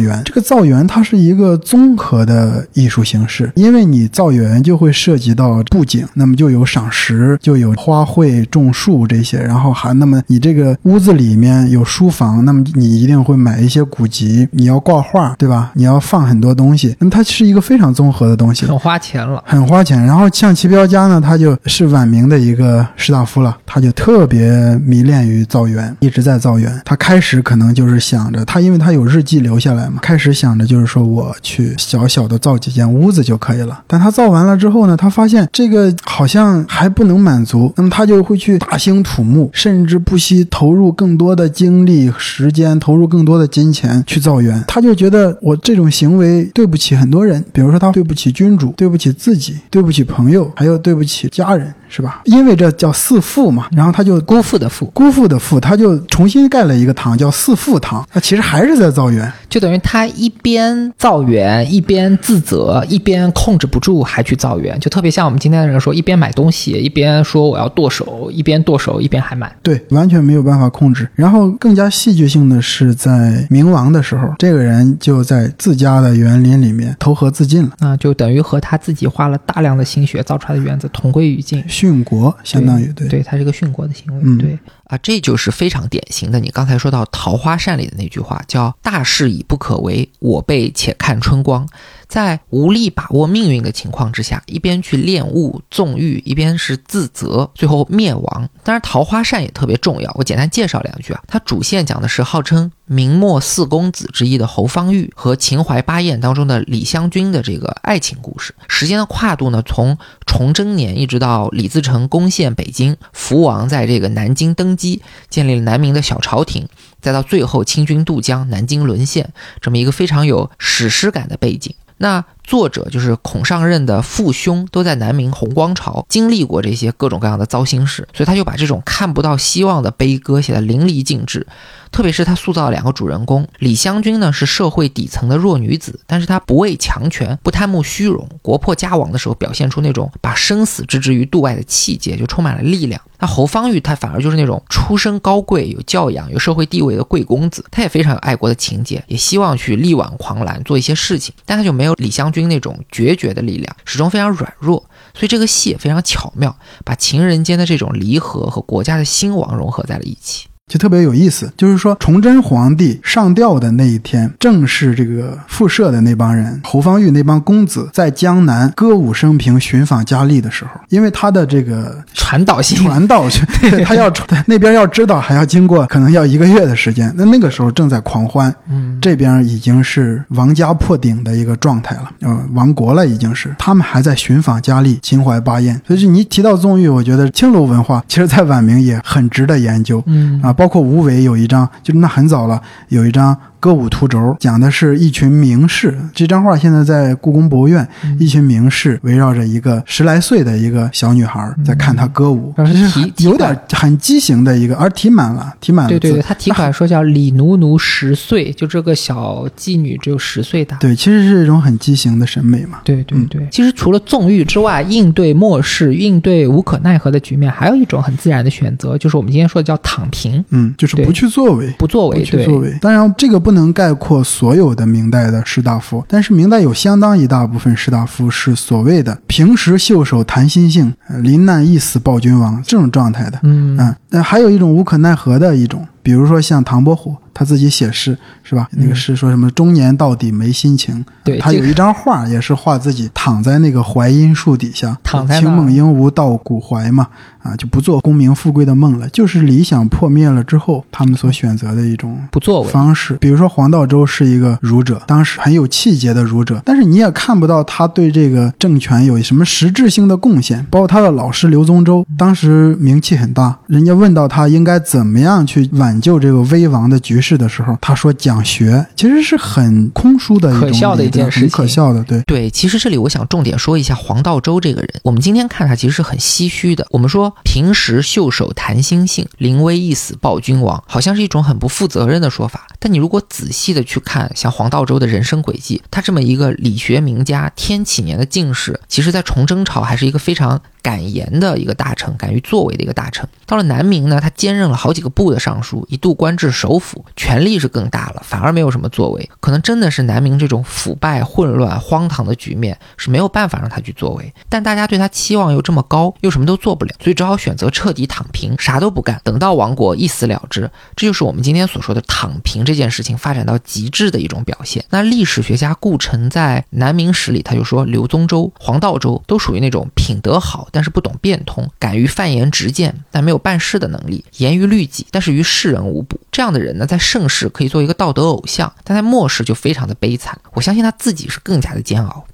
[0.00, 0.20] 园。
[0.24, 5.35] 这个造园它是一个综合的艺术形式，因为你造园就会涉及。
[5.36, 15.70] 到布景，那么就有赏石，就有花卉、种树这些，然后还那么你这个屋子里面有书房，那么你一定会买一些古籍，你要挂画，对吧？
[15.74, 20.02] 你要放很多东西，那么它是一个非常综合的东西，很 花钱了，很花钱。
[20.02, 26.80] 然后像齐彪家呢，他就是晚明的一个士大夫了，他就特别迷恋于造园，一直在造园。
[26.84, 33.82] 他开始可能就是想着，他因为他有日记留下来嘛，开始想着就是说我去小小的造几间屋子就可以了。
[33.86, 44.62] 但他造完了之后呢，他发发现这个好像还不能满足，那么他就会去大兴土木，甚至不惜投入更多的精力、时间，投入更多的金钱去造园。
[44.68, 51.74] 他就觉得我这种行为对不起很多人，比如说他对不起君主，对不起自己，对不起朋友，还有对不起家人。
[51.88, 52.22] 是吧？
[52.24, 58.06] 因为这叫四父嘛，然后他就辜负的负，辜负的负，他就重新盖了一个堂，叫四父堂。
[58.12, 71.08] 他其实还是在造园，就等于他一边造园，一边自责，一边控制不住还去造园，就特别像我们今天的人说，一边买东西，一边说我要剁手，一边剁手一边还买，对，完全没有办法控制。
[71.14, 81.62] 然后更加戏剧性的是，在冥王的时候，这个人就在自家的园林里面投河自尽了，那就等于和他自己花了大量的心血造出来的园子同归于尽。
[81.76, 86.40] 殉国，相当于对，对，它是个殉国的行为，对啊，这就是非常典型的。
[86.40, 91.68] 你刚才说到《桃花扇》里的那句话，叫“大势已不可为，我辈且看春光”。
[92.08, 98.48] 在无力把握命运的情况之下，一边去恋物纵欲，一边是自责，最后灭亡。
[98.62, 100.12] 当然，桃花扇也特别重要。
[100.16, 108.54] 我简单介绍两句啊，它主线讲的是号称明末四公子之一的侯方域和秦淮八艳当中的李香君的这个爱情故事。
[108.68, 116.68] 时间的跨度呢，从崇祯年一直到李自成攻陷北京，福王在这个南京登基，建立了南明的小朝廷，
[117.00, 121.74] 再到最后清军渡江，南京沦陷，这么一个非常有史诗感的背景。
[121.98, 131.46] 那作者就是孔尚任的父兄，都在南明弘光朝经历过这些各种各样的糟心事，所以他就把这种看不到希望的悲歌写得淋漓尽致。
[131.92, 143.00] 特别是他塑造两个主人公，李香君呢是社会底层的弱女子，但是她不畏强权，不贪慕虚荣，国破家亡的时候表现出那种把生死置之于度外的气节，就充满了力量。
[143.18, 154.88] 那侯方域他反而就是那种出身高贵、有教养、有社会地位的贵公子，他也非常有爱国的情节，也希望去力挽狂澜，做一些事情，但他就没有李香军那种决绝的力量，始终非常软弱。
[155.14, 160.48] 所以这个戏也非常巧妙，把情人间的这种离合和国家的兴亡融合在了一起。
[160.68, 173.28] 就特别有意思，就是说崇祯皇帝上吊的那一天，正是这个复社的那帮人侯方域那帮公子在江南歌舞升平、寻访佳丽的时候，因为他的这个传导性传导，
[173.86, 174.12] 他要
[174.46, 177.14] 那边要知道，还要经过可能要一个月的时间。
[177.16, 185.80] 那那个时候正在狂欢，嗯，这边已经是王家破顶的一个状态了，呃，亡国了已经是，他们还在寻访佳丽、秦淮八艳。
[185.86, 190.55] 所以你提到纵欲，我觉得青楼文化其实在晚明也很值得研究，嗯啊。
[190.56, 195.96] 包括吴伟有一张，就那很早了，有一张歌舞图轴》，讲的是一群名士。
[196.14, 197.86] 这张画现在在故宫博物院，
[198.18, 210.76] 一群名士围绕着一个十来岁的一个小女孩在看她歌舞，嗯这题是有点很畸形的一个，而题满了，题满了对对对，他题款说叫李奴奴十岁，就这个小妓女只有十岁大。
[210.76, 212.80] 对，其实是一种很畸形的审美嘛。
[212.84, 221.72] 对对对，其实除了纵欲之外，应对末世、应对无可奈何的局面，还有一种很自然的选择，就是我们今天说的叫躺平，嗯，就是不去作为。
[221.78, 222.18] 不作为。
[222.20, 233.38] 不去，作为，当然这个不能概括所有的明代的士大夫，但是明代有相当一大部分士大夫是所谓的平时袖手谈心性，呃临难一死报君王这种状态的。
[233.44, 238.68] 嗯，嗯，那还有一种无可奈何的一种，比如说像唐伯虎，他自己写诗是吧？
[238.72, 244.96] 那个诗说什么“中年到底没心情”，对，他有一张画也是画自己躺在那个槐荫树底下，
[245.38, 247.08] 清梦应无到古槐嘛，
[247.42, 252.68] 啊，就不做功名富贵的梦了，就是理想破灭了之后，他们所选择的一种不作为。
[252.68, 253.14] 方式。
[253.14, 260.64] 比如说黄道周是一个儒者，当时很有气节的儒者，但是你也看不到他对这个政权有什么实质性的贡献。
[260.70, 272.22] 包括他的老师刘宗周，当时名气很大，人家问到他应该怎么样去挽救这个危亡的局势的时候，他说讲学，其实是很空疏的一种可笑的一件事情很可笑的，对。
[272.26, 274.90] 对，其实这里我想重点说一下黄道周这个人。
[275.02, 276.86] 我们今天看他其实是很唏嘘的。
[276.90, 282.66] 我们说平时袖手谈心性，临危一死报君王，好像是一种很不负责任的说法。
[282.78, 293.26] 但你如果仔细的去看像黄道周的人生轨迹，他这么一个理学名家，天启年的进士，其实在崇祯朝还是一个非常敢言的一个大臣，敢于作为的一个大臣。
[293.46, 299.30] 到了南明呢，他兼任了好几个部的尚书，一度官至首辅，权力是更大了，反而没有什么作为。
[299.40, 304.32] 可能真的是南明这种腐败、混乱、荒唐的局面是没有办法让他去作为。
[304.48, 310.70] 但大家对他期望又这么高，又什么都做不了，所以只好选择彻底躺平，啥都不干，等到亡国一死了之。
[310.94, 314.84] 这就是我们今天所说的躺平这件事情发展到极致的一种表现。
[314.90, 326.18] 那历史学家顾城在《南明史》里他就说，刘宗周、黄道周都属于那种品德好，但是不懂变通，敢于犯言直谏，但没有办事的能力，严于律己，但是于世人无补。
[326.30, 330.38] 这样的人呢，在盛世可以做一个道德偶像，但在末世就非常的悲惨。
[330.52, 332.26] 我相信他自己是更加的煎熬。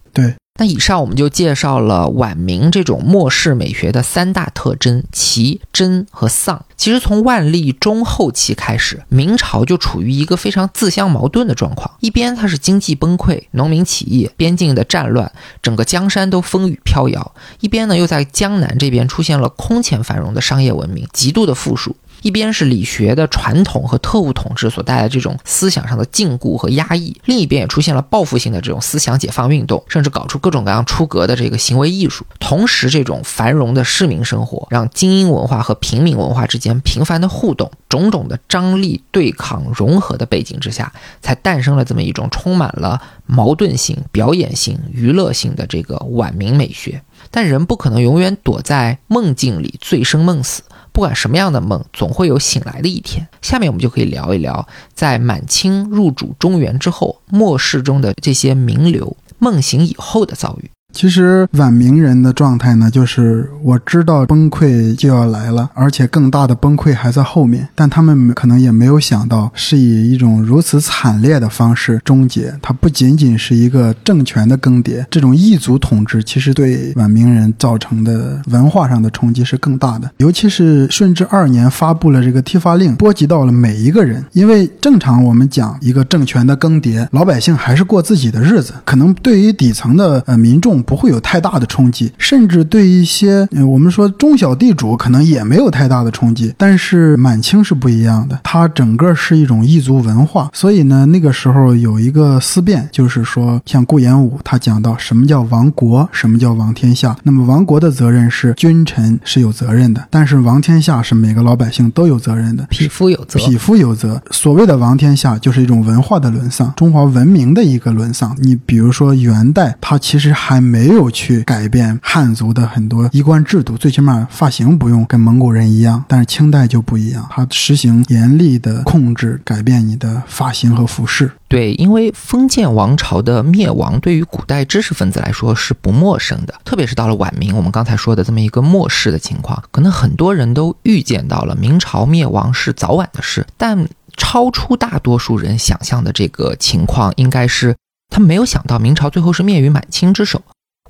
[0.58, 6.64] 那以上我们就介绍了晚明这种末世美学的三大特征：奇、真和丧。
[6.76, 11.90] 其实从万历中后期开始，明朝就处于一个非常自相矛盾的状况。
[12.00, 21.96] 一边它是经济崩溃、农民起义、边境的战乱，整个江山都风雨飘摇；一边呢，又在江南这边出现了空前繁荣的商业文明，极度的富庶。
[22.22, 32.24] 一边是理学的传统和特务统治所带来的这种思想上的禁锢和压抑，另一边也出现了报复性的这种思想解放运动，甚至搞出各种各样出格的这个行为艺术。
[32.38, 47.02] 同时，这种繁荣的市民生活让精英文化和平民文化之间频繁的互动，种种的张力、对抗、融合的背景之下，才诞生了这么一种充满了矛盾性、表演性、娱乐性的这个晚明美学。
[47.30, 50.62] 但人不可能永远躲在梦境里醉生梦死。
[50.92, 53.26] 不管什么样的梦，总会有醒来的一天。
[53.40, 60.70] 下面我们就可以聊一聊，在满清入主中原之后，末世中的这些名流梦醒以后的遭遇。
[60.92, 72.54] 其实晚明人的状态呢，就是我知道崩溃就要来了，而且更大的崩溃还在后面，但他们可能也没有想到是以一种如此惨烈的方式终结。
[72.60, 80.10] 它不仅仅是一个政权的更迭，这种异族统治其实对晚明人造成的文化上的冲击是更大的。
[80.18, 84.22] 尤其是顺治二年发布了这个剃发令，波及到了每一个人。
[84.32, 90.81] 因为正常我们讲一个政权的更迭，老百姓还是过自己的日子，可能对于底层的呃民众。
[90.82, 96.52] 不会有太大的冲击，甚至对一些、呃、我们说中小地主可能也没有太大的冲击。
[96.56, 107.16] 但是满清是不一样的，它整个是一种异族文化，所以呢，那个时候有一个思辨，就是说，像顾炎武他讲到什么叫亡国，什么叫亡天下。
[107.22, 113.38] 那么亡国的责任是君臣是有责任的，但是亡天下是每个老百姓都有责任的，匹夫有责。
[113.38, 114.20] 匹夫有责。
[114.30, 118.36] 所谓的亡天下，就是一种文化的沦丧，中华文明的一个沦丧。
[118.40, 126.02] 你比如说元代，它其实还没有去改变汉族的很多衣冠制度，最起码发型不用跟蒙古人一样。
[126.08, 131.30] 但是清代就不一样，它实行严厉的控制，改变你的发型和服饰。
[131.46, 147.76] 对，因为封建王朝的灭亡对于古代知识分子来说是不陌生的，特别是到了晚明，我们刚才说的这么一个末世的情况，可能很多人都预见到了明朝灭亡是早晚的事，但超出大多数人想象的这个情况，应该是
[148.08, 150.40] 他没有想到明朝最后是灭于满清之手。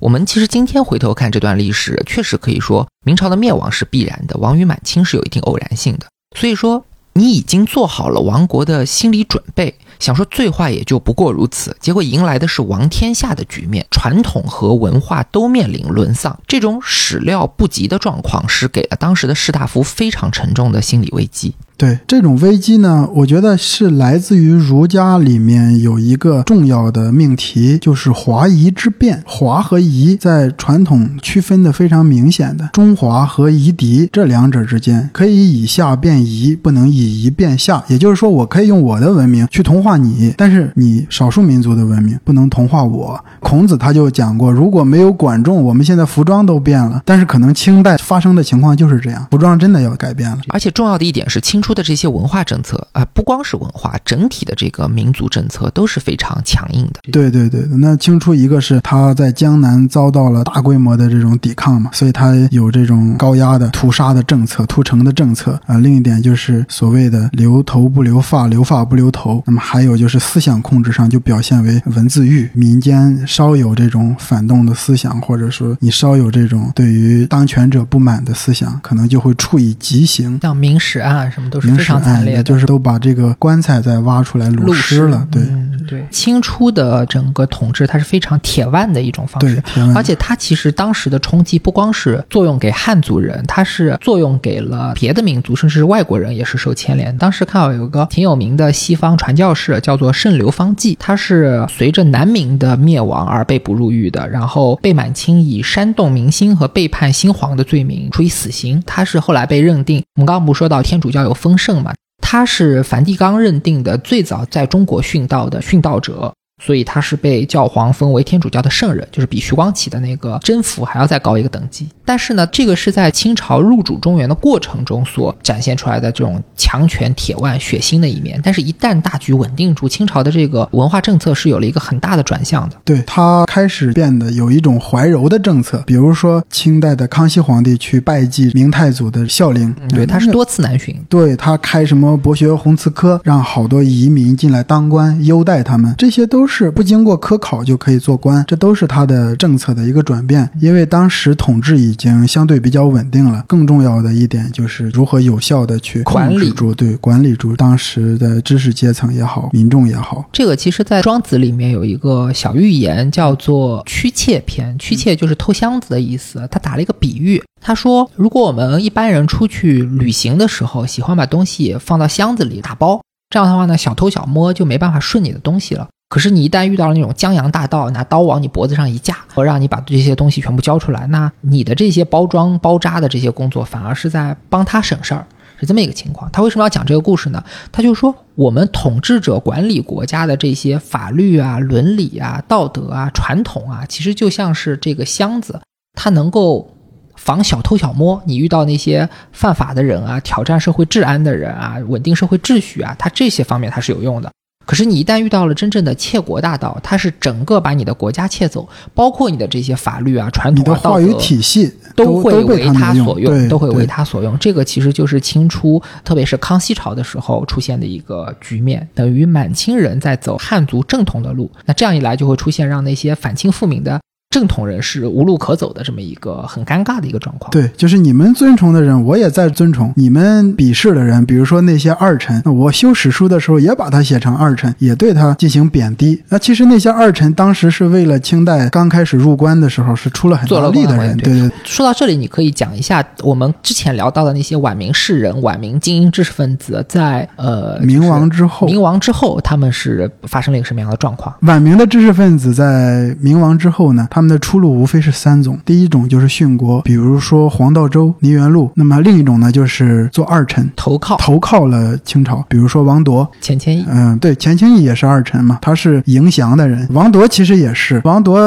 [0.03, 6.05] 我们其实今天回头看这段历史，确实可以说明朝的灭亡是必然的，亡于满清是有一定偶然性的。
[6.37, 16.37] 所以说，你已经做好了亡国的心理准备，想说最坏也就不过如此，结果迎来的是亡天下的局面，传统和文化都面临沦丧。
[16.45, 21.55] 这种始料不及的状况，是给了当时的士大夫非常沉重的心理危机。
[21.75, 29.21] 对这种危机呢，我觉得是来自于儒家里面有一个重要的命题，就是华夷之辩。
[29.25, 37.83] 华和夷在传统区分的非常明显的，中华和夷狄这两者之间，可以以下变夷，不能以夷变下。
[37.87, 43.19] 也就是说，我可以用我的文明去同化你，但是你少数民族的文明不能同化我。
[43.39, 47.01] 孔子他就讲过，如果没有管仲，我们现在服装都变了。
[47.03, 50.37] 但是可能清代发生的情况就是这样，服装真的要改变了。
[50.49, 56.99] 而且重要的一点是，清初的这些文化政策啊，不光是文化，整体的这个民族政策都是非常强硬的。
[57.11, 65.77] 对对对，那清初一个是他在江南遭到了大规模的这种抵抗嘛，所以他有这种高压的屠杀的政策、屠城的政策啊。
[65.77, 69.41] 另一点就是所谓的留头不留发，留发不留头。
[69.47, 80.39] 那么还有就是思想控制上就表现为文字狱，民间稍有这种反动的思想，或者说你稍有这种对于当权者不满的思想，可能就会处以极刑。
[80.41, 85.27] 像明史案什么都是非常惨烈的，就是都把这个棺材再挖出来卤尸了。
[85.29, 85.43] 对
[85.87, 89.61] 对，清初的整个统治它是非常铁腕的一种方式，
[89.93, 97.15] 而且它其实当时的冲击不光是作用给汉族人，它是作用给了别的民族，甚至是外国人也是受牵连。
[97.17, 108.81] 当时看到有个挺有名的西方传教士叫做圣流芳济，他是随着南明的灭亡而被捕入狱的，然后被满清以煽动民心和背叛新皇的罪名处以死刑。
[108.85, 111.93] 他是后来被认定，我们刚刚不说到天主教有丰盛嘛？
[112.21, 116.33] 他是梵蒂冈认定的最早在中国殉道的殉道者。
[116.61, 121.87] 所以他是被教皇封为天主教的圣人，就是比徐光启的那个真福还要再高一个等级。
[122.05, 128.39] 但是呢，这个是在清朝入主中原的过程中所展现出来的这种强权铁腕、血腥的一面。
[128.43, 132.75] 但是，一旦大局稳定住，清朝的这个文化政策是有了一个很大的转向的。
[132.83, 146.53] 对他开始变得有一种怀柔的政策，比如说清代的康熙皇帝去拜祭明太祖的孝陵，对他是多次南巡，对他开什么博学鸿词科，让好多移民进来当官，优待他们，这些都是。
[146.53, 150.47] 是不经过科考就可以做官，这都是他的政策的一个转变。
[150.61, 160.23] 因为当时统治已经相对比较稳定了，更重要的一点就是如何有效的去管理住，对管理住当时的知识阶层也好，民众也好。
[160.31, 164.77] 这个其实，在庄子里面有一个小寓言，叫做“驱窃篇”。
[164.79, 166.47] 驱窃就是偷箱子的意思。
[166.51, 175.87] 他打了一个比喻，他说，如果我们一般人出去旅行的时候，喜欢把东西放到箱子里打包，这样的话呢，小偷小摸就没办法顺你的东西了。
[176.13, 185.25] 可是你一旦遇到了那种江洋大盗，拿刀往你脖子上一架，我让你把这些东西全部交出来，那你的这些包装包扎的这些工作，反而是在帮他省事儿，
[185.59, 186.29] 是这么一个情况。
[186.31, 187.43] 他为什么要讲这个故事呢？
[187.71, 195.59] 他就说，我们统治者管理国家的这些法律啊、伦理啊、道德啊、传统啊，其实就像是这个箱子，
[195.93, 196.69] 它能够
[197.15, 198.21] 防小偷小摸。
[198.27, 204.31] 你遇到那些犯法的人啊、挑战社会治安的人啊、稳定社会秩序啊，它这些方面它是有用的。
[204.65, 214.37] 可是你一旦遇到了真正的窃国大盗，他是整个把你的国家窃走，包括你的这些法律啊、传统啊、道德体系都会为他所用，都会为他所用。
[214.39, 221.51] 这个其实就是清初，特别是康熙朝的时候出现的一个局面，等于满清人在走汉族正统的路。
[221.65, 223.99] 那这样一来，就会出现让那些反清复明的。
[224.33, 227.51] 正统人是无路可走的这么一个很尴尬的一个状况。
[227.51, 236.19] 对，就是你们尊崇的人，我也在尊崇；你们鄙视的人，比如说那些二臣，那我修史书的时候也把他写成二臣，也对他进行贬低。
[236.29, 241.15] 那其实那些二臣当时是为了清代刚开始入关的时候是出了很大力的人。
[241.17, 241.51] 对对。
[241.63, 251.31] 说到这里，你可以讲一下我们之前聊到的那些晚明士人、晚明精英知识分子，在呃明亡之后，明亡之后他们是发生了一个什么样的状况？
[251.41, 263.85] 晚明的知识分子在明亡之后呢，他们的出路无非是三种，第一种就是殉国，比如说黄道周、倪元禄；那么另一种呢，就是做二臣，投靠投靠了清朝，比如说王铎、钱谦益。
[263.89, 266.87] 嗯，对，钱谦益也是二臣嘛，他是迎降的人。
[266.91, 268.39] 王铎其实也是，王铎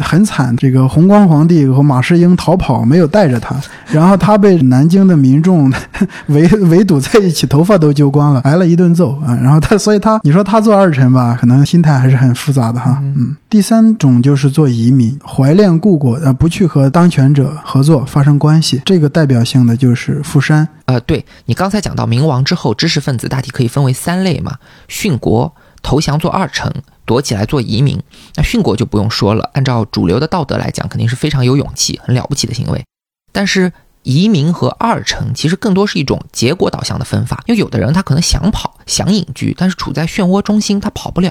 [0.00, 3.54] 很惨，这个弘光皇帝和马士英逃跑，没有带着他，
[3.92, 5.70] 然后他被南京的民众
[6.28, 9.38] 围围堵在一起，头发都揪光了，挨了一顿揍啊。
[9.42, 12.98] 然后他，所以他，你说他做二臣吧，可能心态还是很复杂的哈。
[13.02, 15.18] 嗯，第三种就是做移民。
[15.26, 20.68] 怀恋故国，呃，不去和当权者合作发生关系，这个代表性的就是富山。
[20.86, 26.72] 呃，对你刚才讲到明亡之后，知识分子大体可以分为三类嘛：殉国、投降做二臣、
[27.04, 28.00] 躲起来做移民。
[28.36, 32.84] 那殉国就不用说了，按照主流的道德来讲，肯定是非常有勇气、很了不起的行为。
[33.32, 33.72] 但是
[34.02, 41.30] 移民和二臣其实更多是一种结果导向的分法，因为有的人他可能想跑想隐居，但是处在漩涡中心，他跑不了；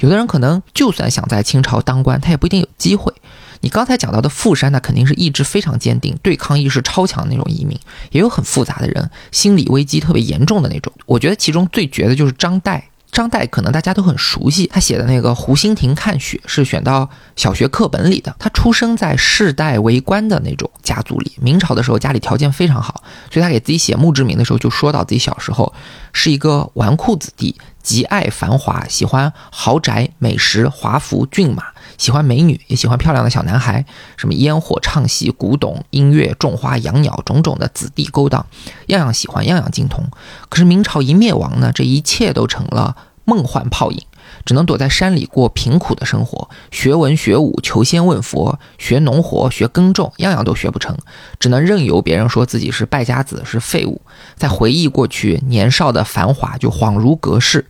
[0.00, 3.12] 有的人可能就算想在清朝当官，他也不一定有机会。
[3.60, 7.78] 你刚才讲到的富山，那肯定是意志非常坚定、对抗意识超强的那种移民，
[8.10, 10.92] 也有很复杂的人，心理危机特别严重的那种。
[11.06, 12.82] 我觉得其中最绝的就是张岱。
[13.12, 18.34] 张岱可能大家都很熟悉，他写的那个《湖心亭看雪》是选到小学课本里的。
[18.40, 25.72] 他出生在世代为官的那种家族里，明朝的时候家里条件非常好，所以他给自己写墓志铭的时候就说到自己小时候
[26.12, 27.54] 是一个纨绔子弟，
[27.84, 31.66] 极爱繁华，喜欢豪宅、美食、华服、骏马。
[31.98, 33.84] 喜欢美女，也喜欢漂亮的小男孩，
[34.16, 38.44] 什么烟火唱戏、古董音乐、种花养鸟，种种的子弟勾当，
[38.86, 40.04] 样样喜欢，样样精通。
[40.48, 44.02] 可是明朝一灭亡呢，这一切都成了梦幻泡影，
[44.44, 50.96] 只能躲在山里过贫苦的生活，学文学武，求仙问佛，学农活，学耕种，样样都学不成，
[51.38, 54.00] 只能任由别人说自己是败家子，是废物。
[54.34, 57.64] 在回忆过去年少的繁华，就恍如隔世。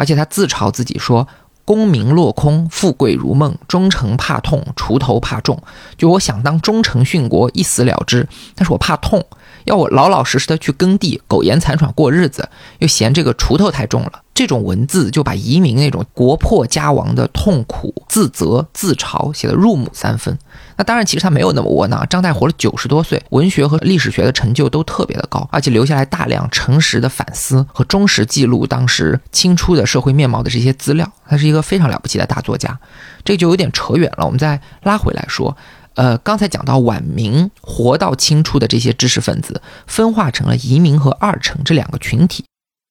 [0.00, 1.28] 而且他自嘲自己说。
[1.62, 5.62] 功名落空，富贵如梦，忠诚怕痛，锄头怕重。
[5.96, 9.24] 就我想当忠臣殉国，一死了之，但是我怕痛，
[9.70, 12.48] 要我老老实实的去耕地，苟延残喘过日子，
[12.80, 14.22] 又嫌这个锄头太重了。
[14.34, 20.36] 这种文字就把移民那种国破家亡的痛苦、自责、自嘲写得入木三分。
[20.76, 22.04] 那当然，其实他没有那么窝囊。
[22.08, 31.12] 张岱活了九十多岁，文学和历史学的成就都特别的高，而且留下来大量诚实的反思和忠实记录当时清初的社会面貌的这些资料。
[31.28, 32.76] 他是一个非常了不起的大作家。
[33.22, 35.54] 这就有点扯远了，我们再拉回来说。
[36.00, 42.42] 呃，刚才讲到晚明活到清初的这些知识分子，分化成了移民和二臣这两个群体。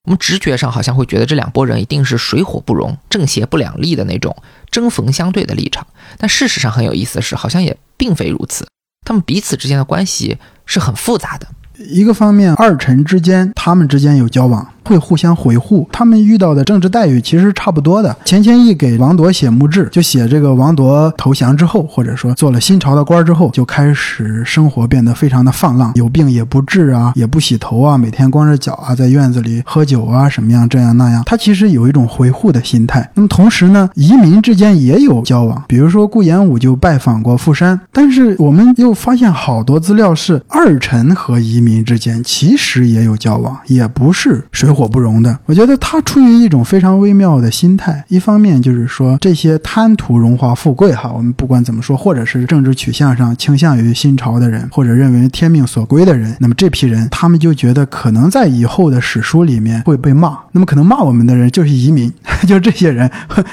[0.03, 4.35] 我们直觉上好像会觉得这两拨人一定是水火不容、正邪不两立的那种
[4.69, 5.87] 针锋相对的立场，
[6.19, 8.67] 但事实上很有意思的是，好像也并非如此，
[9.03, 10.37] 他们彼此之间的关系
[10.67, 11.47] 是很复杂的。
[11.89, 14.71] 一个方面，二臣之间他们之间有交往。
[14.83, 18.15] 会互相回护，他们遇到的政治待遇其实差不多的。
[18.25, 31.23] 钱谦益给王铎写墓志，就写这个王铎投降之后，或者说做了新朝的官之后，就开始生活变得非常的放浪，有病也不治啊，也不洗头啊，每天光着脚啊，在院子里喝酒啊，什么样这样那样。
[31.25, 33.09] 他其实有一种回护的心态。
[33.13, 44.79] 那么同时呢，移民之间也有交往，比如说顾炎武就拜访过富山，但是我们又发现好多资料是二臣和移民之间其实也有交往，也不是水火。
[44.79, 48.01] 火不容的，我觉得他出于一种非常微妙的心态。
[48.07, 60.37] 一方面就是说，这些贪图荣华富贵哈，我们不管怎么说，或者是政治取向上倾向于新朝的人，或者认为天命所归的人，那么这批人他们就觉得可能在以后的史书里面会被骂。
[60.53, 62.09] 那么可能骂我们的人就是移民，
[62.47, 63.11] 就是这些人，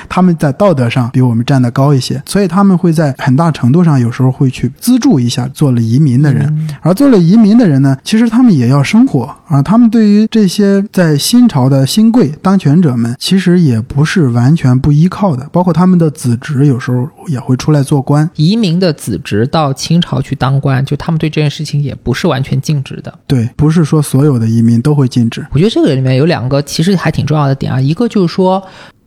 [0.09, 6.69] 他们在道德上比我们站得高一些，所以他们会在很大程度上有时候会去资助一下做了移民的人。
[6.83, 18.31] 而做了移民的人呢，其实他们也要生活啊，他们对于这些在新朝的新贵当权者们，其实也不是完全不依靠的，包括他们的子侄，有时候也会出来做官。
[18.37, 23.13] 移民的子侄到清朝去当官，就他们对这件事情也不是完全禁止的。
[23.27, 25.47] 对，不是说所有的移民都会禁止。
[25.51, 28.67] 我觉得这个里面有两个其实还挺重要的点啊，一个就是说。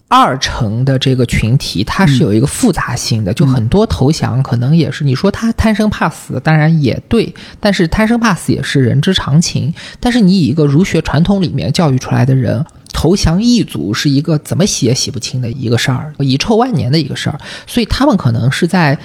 [0.10, 9.72] 二成的这个群体，它是有一个复杂性的，就很多投降可能也是你说他贪生怕死，当然也对，但是贪生怕死也是人之常情。
[10.00, 18.98] 但是你以一个儒学传统里面教育出来的人，投降异族是一个怎么洗也洗不清的一个事儿，遗臭万年的一个事儿，所以他们可能是在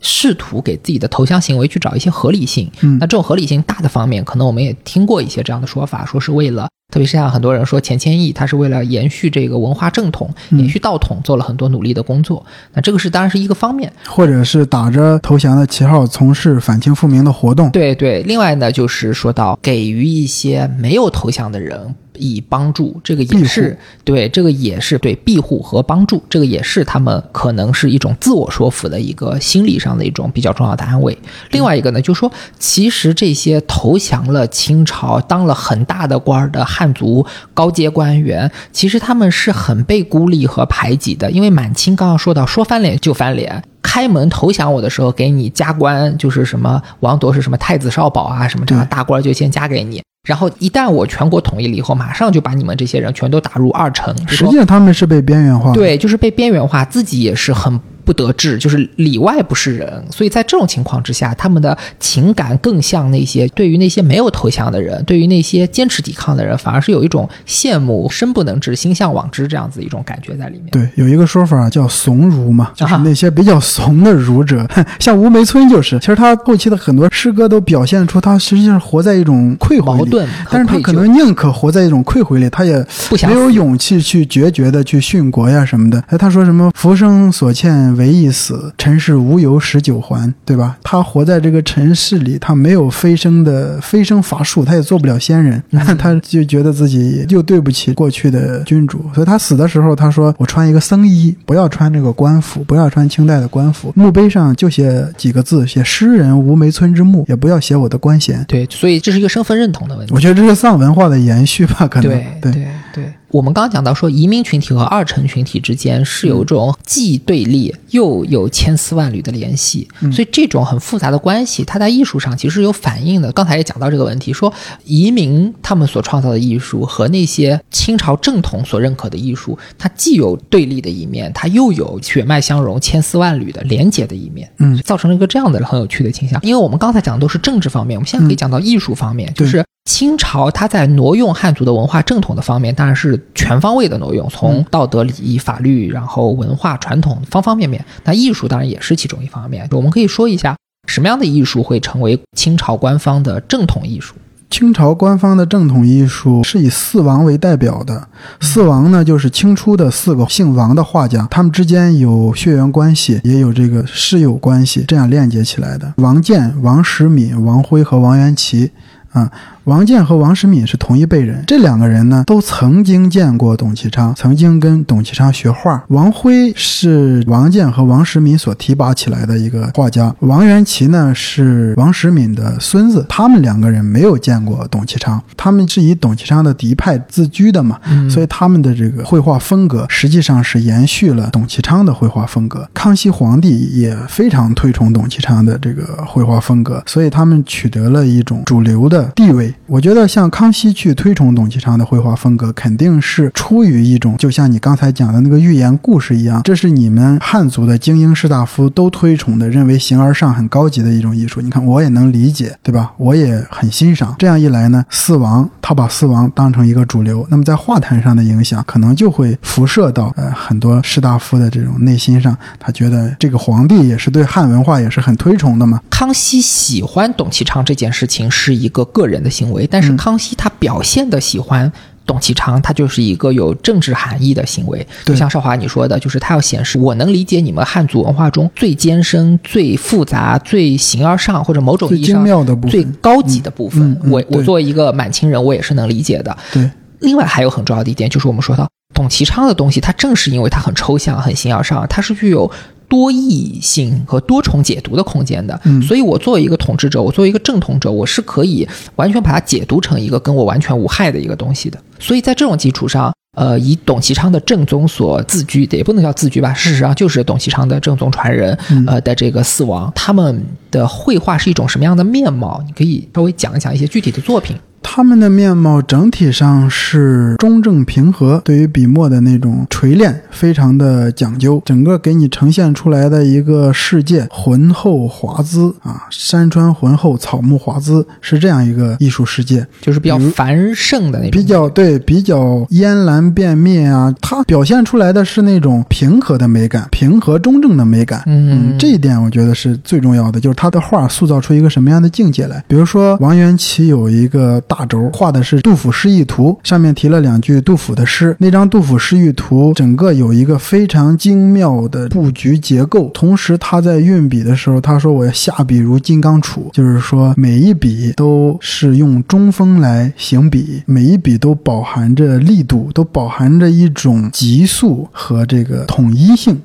[0.00, 2.68] 试图给自己的投降行为去找一些合理性。
[2.98, 6.68] 那这种合理性大的方面，可能我们也听过一些这样的说法，说是为了。
[6.90, 12.42] 特别是像很多人说钱谦益，他是为了延续这个文化正统、延续道统，做了很多努力的工作。
[12.72, 17.70] 那这个是当然是一个方面，或者是打着投降的旗号从事反清复明的活动。
[17.72, 21.94] 对对，另外呢，就是说到给予一些没有投降的人。
[22.18, 31.16] 以帮助，这个也是对，这个也是对庇护和帮助，这个也是他们可能是一种自我说服的一个心理上的一种比较重要的安慰。
[31.50, 41.30] 另外一个呢，就是说，其实这些投降了清朝、当了很大的官的汉族高阶官员，其实他们是很被孤立和排挤的。
[41.30, 50.02] 因为满清刚刚说到，说翻脸就翻脸，开门投降我的时候给你加官，就是什么王铎是什么太子少保啊，什么这样大官就先加给你。
[50.28, 54.14] 然后一旦我全国统一了以后，马上就把你们这些人全都打入二层。
[54.26, 57.80] 实际上他们是被边缘化，对，就是被边缘化，自己也是很。
[58.08, 60.02] 不得志，就是里外不是人。
[60.10, 70.68] 所以在这种情况之下，他们的情感更像那些对于那些没有投降的人，对于那些坚持抵抗的人，反而是有一种羡慕、身不能至、心向往之这样子一种感觉在里面。
[70.70, 74.66] 对，有一个说法叫“怂儒”嘛，就是啊那些比较怂的儒者，
[74.98, 75.98] 像吴梅村就是。
[75.98, 86.02] 其实他后期的很多诗歌都表现出他实际上活在一种愧悔里，矛盾但是他可能宁可活在一种愧悔里，他也不想没有勇气去决绝的去殉国呀什么的。
[86.06, 90.78] 哎，他说什么“浮生所欠唯一死，尘世无由十九还”，对吧？
[90.82, 95.62] 他活在这个尘世里，他没有飞升的飞升法术，他也做不了仙人，
[95.98, 110.14] 他就觉得自己又对不起过去的君主，所以他死的时候他说：“我穿一个僧衣，不要穿这个官服，不要穿清代的官服，墓碑上就写几个字，写诗人吴梅村之墓，也不要写我的官衔。”对，所以这是一个身份认同的问题。
[110.14, 123.30] 我觉得这是丧文化的延续吧，可能对对对对，我们刚刚讲到说，移民群体和二层群体之间是有种既对立又有千丝万缕的联系，所以这种很复杂的关系，它在艺术上其实有反映的。
[123.32, 124.52] 刚才也讲到这个问题，说
[124.84, 136.40] 移民他们所创造的艺术和那些清朝正统所认可的艺术，它既有对立的一面，它又有血脉相融、千丝万缕的连结的一面，嗯，造成了一个这样的很有趣的倾向。
[136.42, 139.67] 因为我们刚才讲的都是政治方面，我们现在可以讲到艺术方面，就是。
[139.88, 147.82] 清朝它在挪用汉族的文化正统的方面，当然是全方位的挪用，从道德、礼仪、法律，然后文化传统方方面面。
[148.04, 149.66] 那艺术当然也是其中一方面。
[149.70, 150.54] 我们可以说一下，
[150.86, 154.14] 什么样的艺术会成为清朝官方的正统艺术？
[154.50, 158.08] 清朝官方的正统艺术是以四王为代表的，
[158.42, 165.94] 四王呢就是清初的四个姓王的画家，他们之间有血缘关系，也有这个师友关系，这样链接起来的。
[165.96, 168.70] 王建、王时敏、王辉和王元祁。
[169.10, 169.32] 啊，
[169.68, 175.84] 王建和王时敏是同一辈人，这两个人呢都曾经见过董其昌，曾经跟董其昌学画。
[175.88, 192.66] 王辉是王建和王时敏所提拔起来的一个画家，王元祁呢是王时敏的孙子，他们两个人没有见过董其昌，他们是以董其昌的嫡派自居的嘛，所以他们的这个绘画风格实际上是延续了董其昌的绘画风格。
[192.72, 199.52] 康熙皇帝也非常推崇董其昌的这个绘画风格，所以他们取得了一种主流的地位。
[199.66, 211.40] 我觉得像康熙去推崇董其昌的绘画风格，肯定是出于一种，就像你刚才讲的那个寓言故事一样，这是你们汉族的精英士大夫都推崇的，认为形而上很高级的一种艺术。
[211.40, 212.92] 你看，我也能理解，对吧？
[212.96, 214.14] 我也很欣赏。
[214.18, 222.34] 这样一来呢，四王他把四王当成一个主流，那么在画坛上的影响，可能就会辐射到呃很多士大夫的这种内心上。
[222.58, 225.80] 他觉得这个皇帝也是对汉文化也是很推崇的嘛。
[225.90, 231.72] 康熙喜欢董其昌这件事情是一个个人的行为，但是康熙他表现的喜欢。
[232.08, 243.82] 董其昌，他就是一个有政治含义的行为，就对像少华你说的，就是他要显示我能理解你们汉族文化中最艰深、最复杂、最形而上或者某种意义上妙的部分最高级的部分。
[243.82, 246.34] 嗯嗯我我作为一个满清人，我也是能理解的。
[246.50, 246.70] 对，
[247.00, 252.50] 另外还有很重要的一点，就是我们说到董其昌的东西，它正是因为它很抽象、很形而上，它是具有
[252.88, 255.60] 多义性和多重解读的空间的。
[255.64, 258.66] 嗯所以我作为一个统治者，我作为一个正统者，我是可以
[258.96, 261.78] 完全把它解读成一个跟我完全无害的一个东西的。
[261.98, 263.12] 所以在这种基础上。
[263.36, 272.60] 呃，以董其昌的正宗所自居的，也不能叫自居吧，事实上就是董其昌的正宗传人，嗯呃的这个四王，他们的绘画是一种什么样的面貌？
[272.66, 274.56] 你可以稍微讲一讲一些具体的作品。
[274.82, 298.22] 他们的面貌整体上是中正平和，对于笔墨的那种锤炼非常的讲究，整个给你呈现出来的一个世界浑厚华滋啊，山川浑厚，草木华滋，是这样一个艺术世界，就是比较繁盛的那种，比较对，比较烟蓝变灭啊，它表现出来的是那种平和的美感，平和中正的美感。
[298.26, 302.62] 嗯这一点我觉得是最重要的，就是他的画塑造出一个什么样的境界来。
[302.66, 308.36] 比如说王元祁有一个大轴，画的是杜甫诗意图，上面提了两句杜甫的诗。
[308.38, 326.60] 那张杜甫诗意图整个有一个非常精妙的布局结构，同时他在运笔的时候，他说我要下笔如金刚杵，就是说每一笔都是用中锋来行笔，每一笔都饱含着力度，都饱含着一种急速和这个统一性。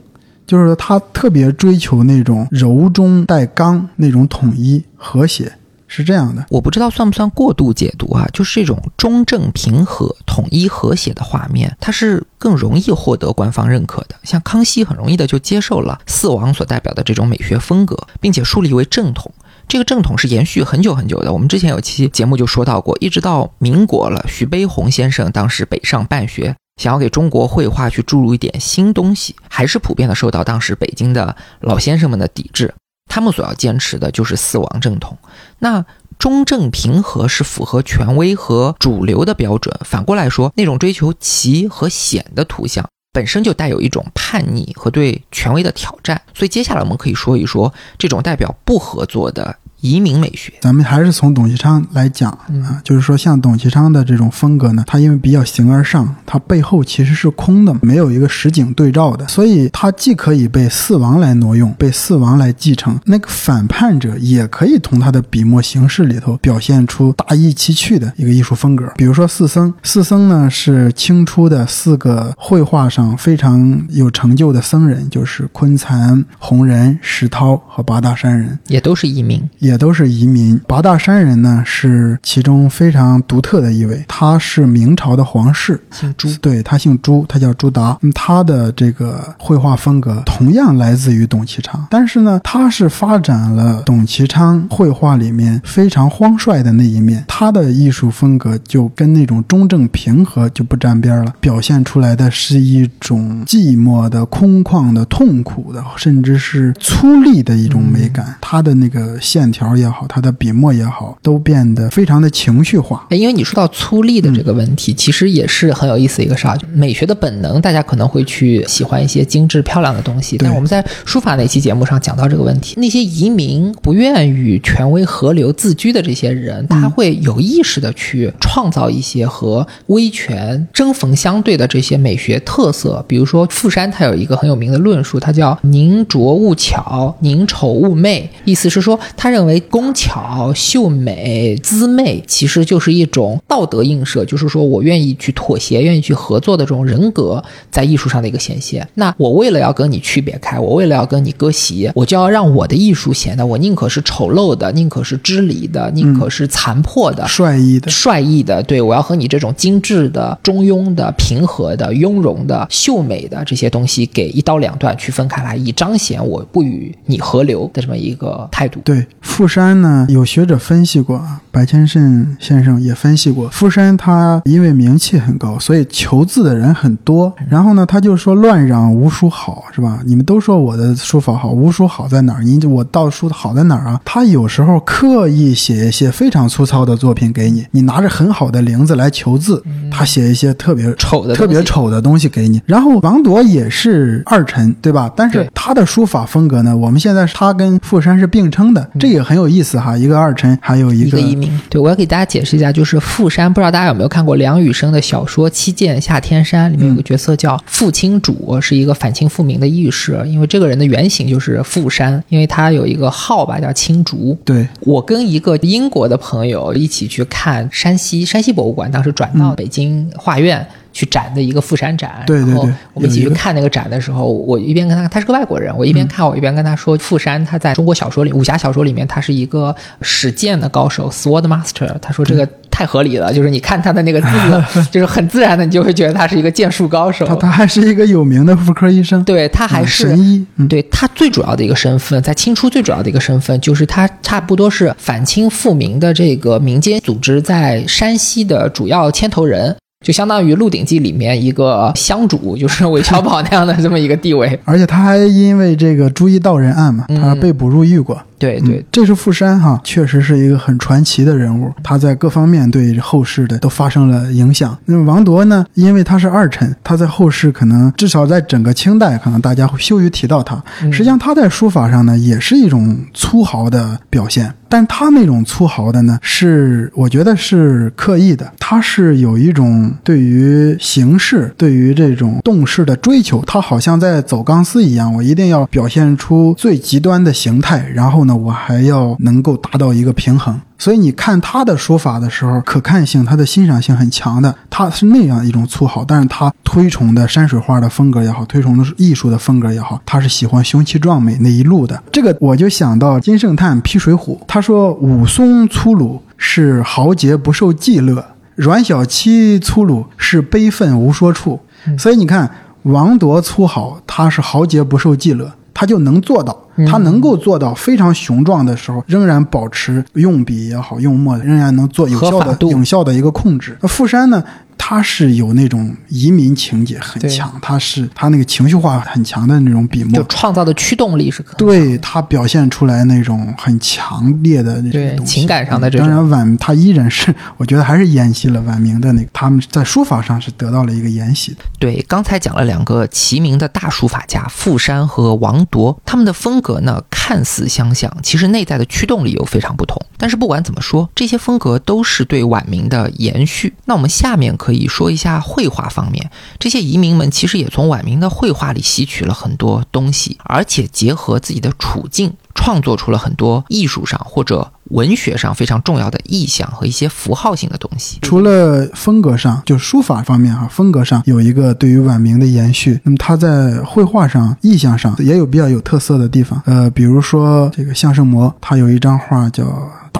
[0.45, 5.49] 就是他特别追求那种柔中带刚，那种统一和谐，
[5.95, 6.43] 是这样的。
[6.49, 14.15] 我不知道算不算过度解读啊，就是这种中正平和、统一和谐的画面，它是更容易获得官方认可的。
[14.23, 19.31] 像康熙很容易的就接受了四王所代表的这种美学风格，并且树立为正统。
[19.67, 32.73] 这个正统是延续很久很久的，我们之前有期节目就说到过，一直到民国了，徐悲鸿先生当时北上办学，想要给中国绘画去注入一点新东西，还是普遍的受到当时北京的老先生们的抵制。
[33.07, 35.17] 他们所要坚持的就是四王正统。
[35.59, 35.85] 那
[36.19, 39.75] 中正平和是符合权威和主流的标准。
[39.83, 46.21] 反过来说，那种追求奇和险的图像，本身就带有一种叛逆和对权威的挑战。
[46.33, 49.57] 所以接下来我们可以说一说这种代表不合作的。
[49.83, 68.89] 移民美学，咱们还是从董其昌来讲啊，就是说像董其昌的这种风格呢，他因为比较形而上，他背后其实是空的，没有一个实景对照的，所以他既可以被四王来挪用，被四王来继承，那个反叛者也可以从他的笔墨形式里头表现出大异其趣的一个艺术风格。
[68.95, 79.72] 比如说四僧，四僧呢是清初的四个绘画上非常有成就的僧人，就是昆蚕、弘仁、石涛和八大山人，也都是移民，也。
[79.73, 80.59] 也都是移民。
[80.67, 84.05] 八大山人呢，是其中非常独特的一位。
[84.07, 86.31] 他是明朝的皇室，姓朱。
[86.35, 87.97] 对他姓朱，他叫朱达。
[88.13, 97.25] 他的这个绘画风格同样来自于董其昌，但是呢，他是发展了董其昌绘画里面非常荒率的那一面。
[97.27, 108.35] 他的艺术风格就跟那种中正平和就不沾边了，表现出来的是一种寂寞的、空旷的、痛苦的，甚至是粗粝的一种美感。
[108.39, 109.62] 他的那个线条。
[109.63, 113.05] 条也好，他的笔墨也好，都变得非常的情绪化。
[113.09, 116.57] 因为你说到粗粝的这个问题，其实也是很有意思的一个事儿。
[116.73, 120.37] 美学的本能，大家可能会去喜欢一些精致漂亮的东西。
[120.37, 133.03] 但是我们在书法那期节目上讲到这个问题，那些移民不愿与权威河流自居的这些人，他会有意识的去创造一些和威权针锋相对的这些美学特色。
[133.07, 139.52] 比如说傅山，他有一个很有名的论述，他叫“宁拙勿巧，宁丑勿媚”，意思是说，他认为。
[139.61, 148.87] 工巧秀美姿媚，其实就是一种道德映射，就是说我愿意去妥协、愿意去合作的这种人格在艺术上的一个显现。
[148.95, 158.61] 那我为了要跟你区别开，我为了要跟你割席，我就要让我的艺术显得我宁可是丑陋的，宁可是支离的，宁可是残破的、帅意的、帅意的。
[158.63, 168.79] 对我要和你这种精致的、中庸的、平和的、雍容的、秀美的这些东西给一刀两断，区分开来，以彰显我不与你合流的这么一个态度。
[168.83, 169.05] 对。
[169.33, 173.49] 富山呢，有学者分析过啊，白千慎先生也分析过。
[173.49, 177.33] 富山他因为名气很高，所以求字的人很多。
[177.49, 180.01] 然后呢，他就说乱嚷吴书好，是吧？
[180.05, 182.43] 你们都说我的书法好，吴书好在哪儿？
[182.43, 183.99] 你我道书好在哪儿啊？
[184.05, 192.61] 他有时候刻意写一些非常粗糙的作品给你，你拿着很好的灵子来求字，他写一些特别丑的、特别丑的东西给你。
[192.67, 195.11] 然后王铎也是二臣，对吧？
[195.15, 199.22] 但是他的书法风格呢，我们现在他跟富山是并称的，这也。
[199.23, 201.51] 很有意思哈，一个二臣，还有一个移民。
[201.69, 210.21] 对我要给大家解释一下，就是富山，不知道大家有没有看过梁羽生的小说《七剑下天山》，里面有个角色叫傅青主，是一个反清复明的义士。
[210.25, 214.37] 因为这个人的原型就是富山，因为他有一个号吧叫青竹。
[214.43, 220.65] 对我跟一个英国的朋友一起去看山西山西博物馆，当时转到北京画院。
[220.93, 231.91] 去展的一个富山展，然后我们一起去看那个展的时候，我一边跟他，他是个外国人，我一边看，我一边跟他说，富山他在中国小说里，武侠小说里面，他是一个使剑的高手，sword master。
[231.99, 237.25] 他说这个太合理了，就是你看他的那个字， 就是很自然的，你就会觉得他是一个剑术高手。
[237.25, 240.45] 他他还是一个有名的妇科医生，对他还是神医。
[240.69, 249.75] 对他最主要的一个身份，在清初最主要的一个身份，就是他差不多是反清复明的这个民间组织在山西的主要牵头人。
[250.03, 258.21] 就相当于《鹿鼎记》里面一个香主，就是韦小宝那样的这么一个地位，而且他还因为这个朱一道人案嘛，他被捕入狱过。
[258.37, 264.77] 对对，这是富山哈，确实是一个很传奇的人物，他在各方面对后世的都发生了影响。
[264.85, 270.61] 那么王铎呢，因为他是二臣，他在后世可能至少在整个清代，可能大家会羞于提到他。
[270.91, 274.53] 实际上他在书法上呢，也是一种粗豪的表现。
[274.69, 290.59] 但他那种粗豪的呢，是我觉得是刻意的，他是有一种对于形式、对于这种动势的追求，他好像在走钢丝一样，我一定要表现出最极端的形态，然后呢，我还要能够达到一个平衡。
[290.77, 302.03] 所以你看他的说法的时候，可看性、他的欣赏性很强的，他是那样一种粗豪，但是他推崇的山水画的风格也好，推崇的艺术的风格也好，他是喜欢雄奇壮美那一路的。
[302.11, 308.25] 这个我就想到金圣叹批水浒，他说武松粗鲁是豪杰不受伎乐，
[308.55, 311.59] 阮小七粗鲁是悲愤无说处。
[311.97, 312.51] 所以你看
[312.83, 315.53] 王铎粗豪，他是豪杰不受伎乐。
[315.73, 316.55] 他就能做到，
[316.87, 323.77] 他能够做到非常雄壮的时候，仍然保持用笔也好，用墨仍然能做有效的、有效的一个控制。
[323.81, 324.43] 那富山呢，
[324.77, 341.59] 他是有那种移民情节很强，他是他那个情绪化很强的那种笔墨就，创造的驱动力是很对他表现出来那种很强烈的那种东西情感上的这种当然，晚他依然是，我觉得还是沿袭了晚明的那个，他们在书法上是得到了一个沿袭的。
[341.79, 350.01] 对，刚才讲了两个齐名的大书法家傅山和王铎，他们的风格呢看似相像，其实内在的驱动力又非常不同。
[350.17, 353.73] 但是不管怎么说，这些风格都是对晚明的延续。
[353.85, 368.17] 那我们下面可以可以说一下绘画方面，这些移民们其实也从晚明的绘画里吸取了很多东西，而且结合自己的处境，创作出了很多艺术上或者文学上非常重要的意象和一些符号性的东西。
[368.23, 372.99] 除了风格上，就书法方面哈，风格上有一个对于晚明的延续。
[373.03, 376.59] 那么他在绘画上、意象上也有比较有特色的地方。
[376.65, 379.63] 呃，比如说这个相声模，他有一张画叫。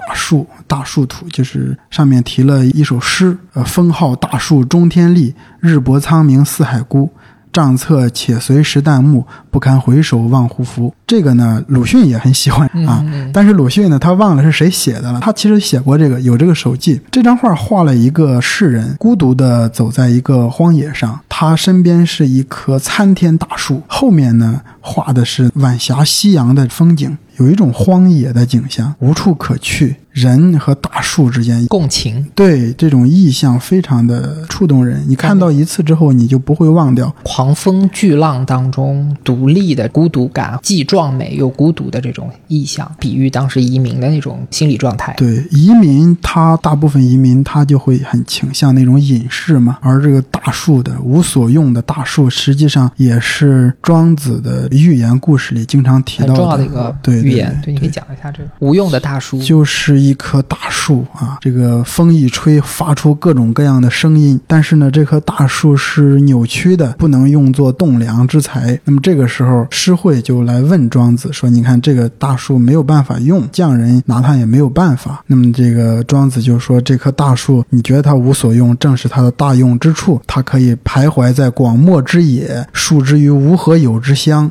[0.06, 7.10] 大树，大树图，就是上面提了一首诗，呃，封号大树中天立，日薄苍冥四海孤。
[7.52, 10.92] 账侧且随时旦暮，不堪回首望胡服。
[11.06, 13.00] 这个呢，鲁迅也很喜欢啊。
[13.06, 15.20] 嗯但是鲁迅呢，他忘了是谁写的了。
[15.20, 17.00] 他其实写过这个，有这个手记。
[17.12, 31.66] 这张画画了一个士人孤独地走在一个荒野上，他身边是一棵参天大树，后面呢画的是晚霞夕阳的风景，有一种荒野的景象，无处可去，人和大树之间。
[31.66, 37.12] 共情，对这种意象非常的触动人，你看到一次之后，你就不会忘掉。
[37.24, 45.12] 狂风巨浪当中独立的孤独感，既壮美又孤独的这种意象，比喻当时移民的那种心理状态。
[45.18, 59.42] 对移民，他大部分移民他就会很倾向那种隐士嘛，而这个大树的无所用的大树，实际上也是庄子的寓言故事里经常提到的很到重要的一个对寓言，对你可以讲一下这个无用的大树。
[59.42, 64.38] 就是一棵大树啊，这个风一吹，发出各种各样的声音。
[64.46, 68.78] 但是呢，这棵大树是扭曲的，不能用作栋梁之材。
[68.84, 80.20] 那么这个时候，诗会就来问庄子说：“你看这个大树没有办法用，匠人拿它也没有办法。”那么这个庄子就说：“这棵大树，你觉得它无所用，正是它的大用之处。
[80.26, 84.50] 它可以徘徊在广漠之野，树之于无何有之乡。”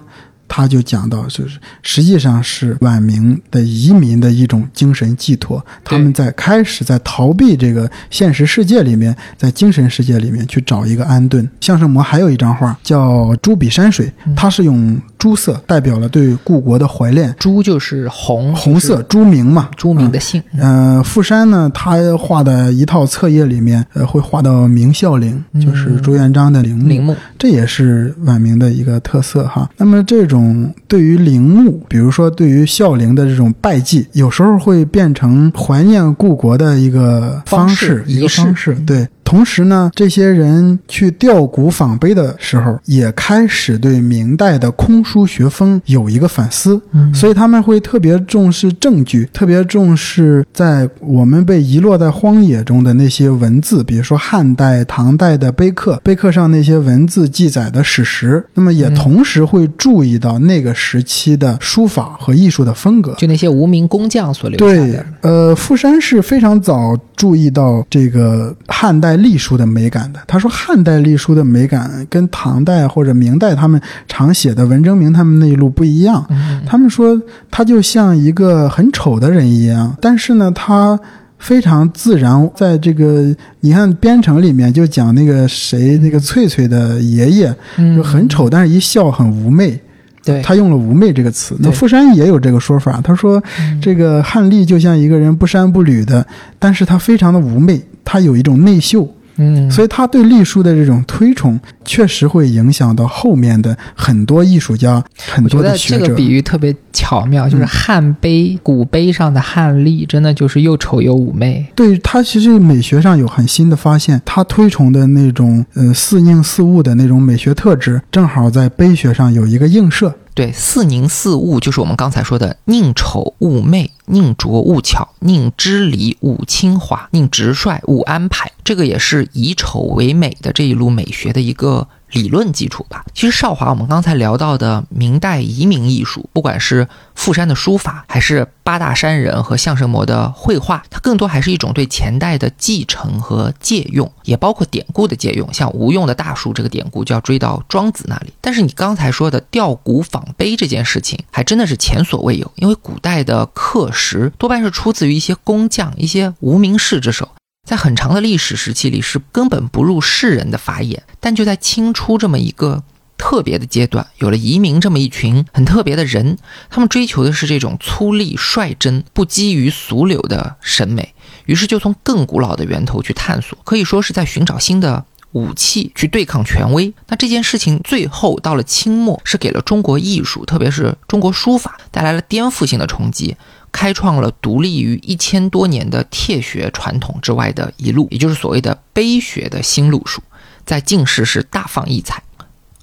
[0.55, 11.49] 他就讲到，就是实际上是晚明的移民的一种精神寄托，他们在开始在逃避这个现实世界里面，在精神世界里面去找一个安顿。
[11.59, 13.09] 相声模还有一张画叫
[13.41, 20.39] 《朱笔山水》，它是用朱色代表了对故国的怀恋，朱就是红，红色朱明嘛，朱明的姓。
[20.59, 29.67] 呃，傅山呢，他画的一套册页里面，呃，会画到明孝陵，就是朱元璋的陵墓，陵墓这也是晚明的一个特色哈。
[29.77, 30.42] 那么这种
[30.87, 38.75] 对于陵墓，比如说对于孝陵的这种拜祭，有时候会变成怀念故国的一个方式，方式一个方式。
[38.85, 47.11] 对，同时呢，这些人去吊古仿碑的时候，也开始对明代的空书学风有一个反思，嗯。
[47.11, 63.15] 所以他们会特别重视证据，特别重视在我们被遗落在荒野中的那些文字，比如说汉代、唐代的碑刻，碑刻上那些文字记载的史实，那么也同时会注意到那个时期的书法和艺术的风格。
[63.17, 70.19] 就那些无名工匠所留下对的，，呃，富山是非常早注意到这个汉代隶书的美感的。
[70.27, 76.23] 他说，汉代隶书的美感跟唐代或者明代他们常写的文征明他们那一路不一样。
[76.67, 77.19] 他们说，
[77.49, 80.99] 他就像一个很丑的人一样，但是呢，他。
[81.39, 89.77] 非常自然，在这个你看编程里面就讲那个谁，那个翠翠的爷爷，嗯就很丑，但是一笑很妩媚。
[90.23, 91.53] 对，他用了“妩媚”这个词。
[91.59, 93.43] 那对傅山也有这个说法，他说
[93.81, 96.25] 这个汉隶就像一个人不衫不履的，
[96.57, 106.05] 但是他非常的妩媚，他有一种内秀，嗯，所以他对隶书的这种推崇，确实会影响到后面的很多艺术家、很多的学者。
[106.05, 111.65] 这个比喻特别巧妙，就是嗯汉碑、古碑上的汉隶，真的就是又丑又妩媚。
[111.73, 120.13] 对他其实美学上有很新的发现，他推崇的那种呃似硬似物的那种美学特质，正好在碑学上有一个映射。
[120.35, 128.51] 对，似宁似物就是我们刚才说的“宁丑勿媚，宁拙勿巧，宁知礼勿轻华，宁直率勿安排”。
[128.63, 133.03] 这个也是以丑为美的这一路美学的一个理论基础吧。
[133.13, 145.53] 其实少华，我们刚才聊到的明代移民艺术，不管是傅山的书法，还是八大山人和相声模的绘画，它更多还是一种对前代的继承和借用，也包括典故的借用。
[145.53, 148.31] 像无用的大树这个典故，就要追到庄子那里。
[148.39, 157.27] 但是你刚才说的吊古仿碑这件事情，还真的是前所未有，因为古代的刻石多半是出自于一些工匠、一些无名氏之手。
[157.63, 161.03] 在很长的历史时期里是根本不入世人的法眼。
[161.21, 162.83] 但就在清初这么一个
[163.17, 166.37] 特别的阶段，有了移民这么一群很特别的人，
[166.69, 175.05] 他们追求的是这种粗粝、率真、不基于俗流的审美，于是就从更古老的源头去探索，可以说是在寻找新的。
[175.31, 183.35] 武器去对抗权威，那这件事情最后到了清末，是给了中国艺术，特别是中国书法带来了颠覆性的冲击，
[183.73, 190.21] 开创了独立于一千多年的帖学传统之外的一路，也就是所谓的碑学的新路数，
[190.63, 192.23] 在近世是大放异彩。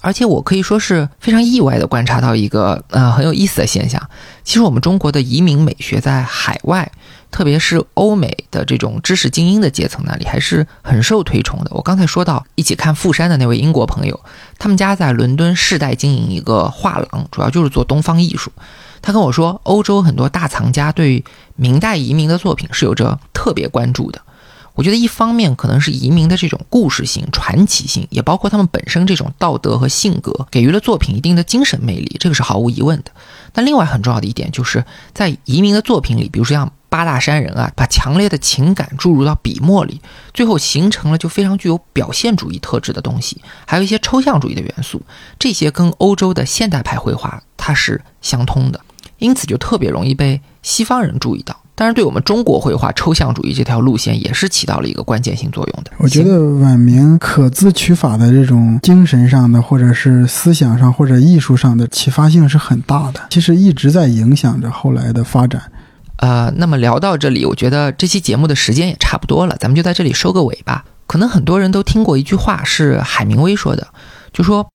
[0.01, 4.01] 而且我可以说是非常意外的观察到一个呃很有意思的现象，
[4.43, 6.91] 其实我们中国的移民美学在海外。
[7.31, 11.71] 特别是欧美的这种知识精英的阶层那里还是很受推崇的。
[11.73, 14.19] 我刚才说到一起看《富山》的那位英国朋友，
[14.59, 18.51] 他们家在伦敦世代经营一个画廊，主要就是做东方艺术。
[19.01, 21.23] 他跟我说，欧洲很多大藏家对
[21.55, 24.21] 明代移民的作品是有着特别关注的。
[24.81, 33.11] 我觉得一方面可能是移民的这种故事性、传奇性，也包括他们本身这种道德和性格，给予了作品一定的精神魅力，这个是毫无疑问的。
[33.53, 36.71] 但另外很重要的一点，就是在移民的作品里，比如说像。
[36.91, 40.01] 八大山人啊，把强烈的情感注入到笔墨里，
[40.33, 45.01] 最后形成了就非常具有表现主义特质的东西，还有一些抽象主义的元素，
[45.39, 48.81] 这些跟欧洲的现代派绘画它是相通的，
[49.19, 51.60] 因此就特别容易被西方人注意到。
[51.81, 55.89] 当然，对我们中国绘画抽象主义这条路线也是起到了一个关键性作用的。
[55.97, 65.59] 我觉得晚明可自取法的这种精神上的，或者是思想上或者艺术上的启发性是很大的，其实一直在影响着后来的发展。
[66.17, 70.85] 呃，那么聊到这里，我觉得这期节目的时间也差不多了，咱们就在这里收个尾吧。
[71.07, 73.87] 可能很多人都听过一句话，是海明威说的，
[74.31, 74.69] 就说：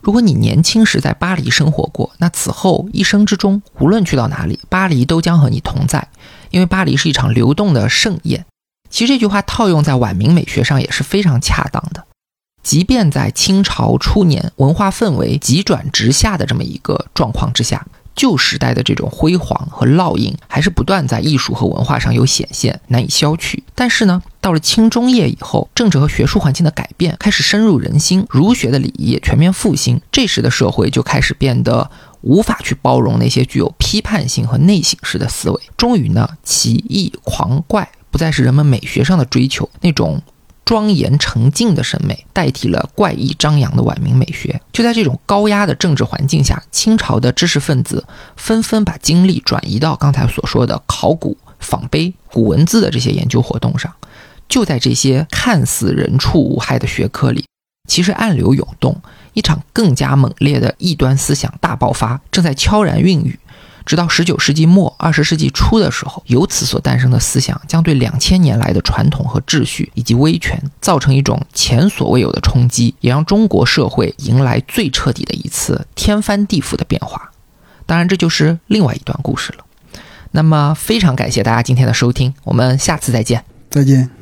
[0.00, 6.08] 如果你年轻时在巴黎生活过，那此后一生之中，无论去到哪里，巴黎都将和你同在，
[6.50, 8.46] 因为巴黎是一场流动的盛宴。
[8.88, 12.04] 其实这句话套用在晚明美学上也是非常恰当的。
[12.62, 17.86] 即便在清朝初年，文化氛围急转直下的这么一个状况之下。
[18.16, 23.62] 旧时代的这种辉煌和烙印，还是不断在艺术和文化上有显现，难以消去。
[23.74, 30.00] 但是呢，到了清中叶以后，政治和学术环境的改变开始深入人心，儒学的礼仪也全面复兴。
[30.10, 31.90] 这时的社会就开始变得
[32.22, 35.60] 无法去包容那些具有批判性和内省式的思维。
[35.76, 40.22] 终于呢，奇异狂怪不再是人们美学上的追求，那种。
[40.62, 44.60] 庄严沉静的审美代替了怪异张扬的晚明美学。
[44.72, 53.92] 就在这种高压的政治环境下，清朝的知识分子纷纷把精力转移到刚才所说的考古、仿碑、古文字的这些研究活动上。
[54.50, 57.46] 就在这些看似人畜无害的学科里，
[57.88, 59.00] 其实暗流涌动，
[59.32, 63.38] 一场更加猛烈的异端思想大爆发正在悄然孕育。
[63.86, 77.32] 直到十九世纪末、二十世纪初的时候，由此所诞生的思想将对两千年来的传统和秩序以及威权造成一种前所未有的冲击，也让中国社会迎来最彻底的一次天翻地覆的变化。
[77.86, 79.64] 当然，这就是另外一段故事了。
[80.32, 83.42] 那么，非常感谢大家今天的收听，我们下次再见。
[83.70, 84.19] 再见。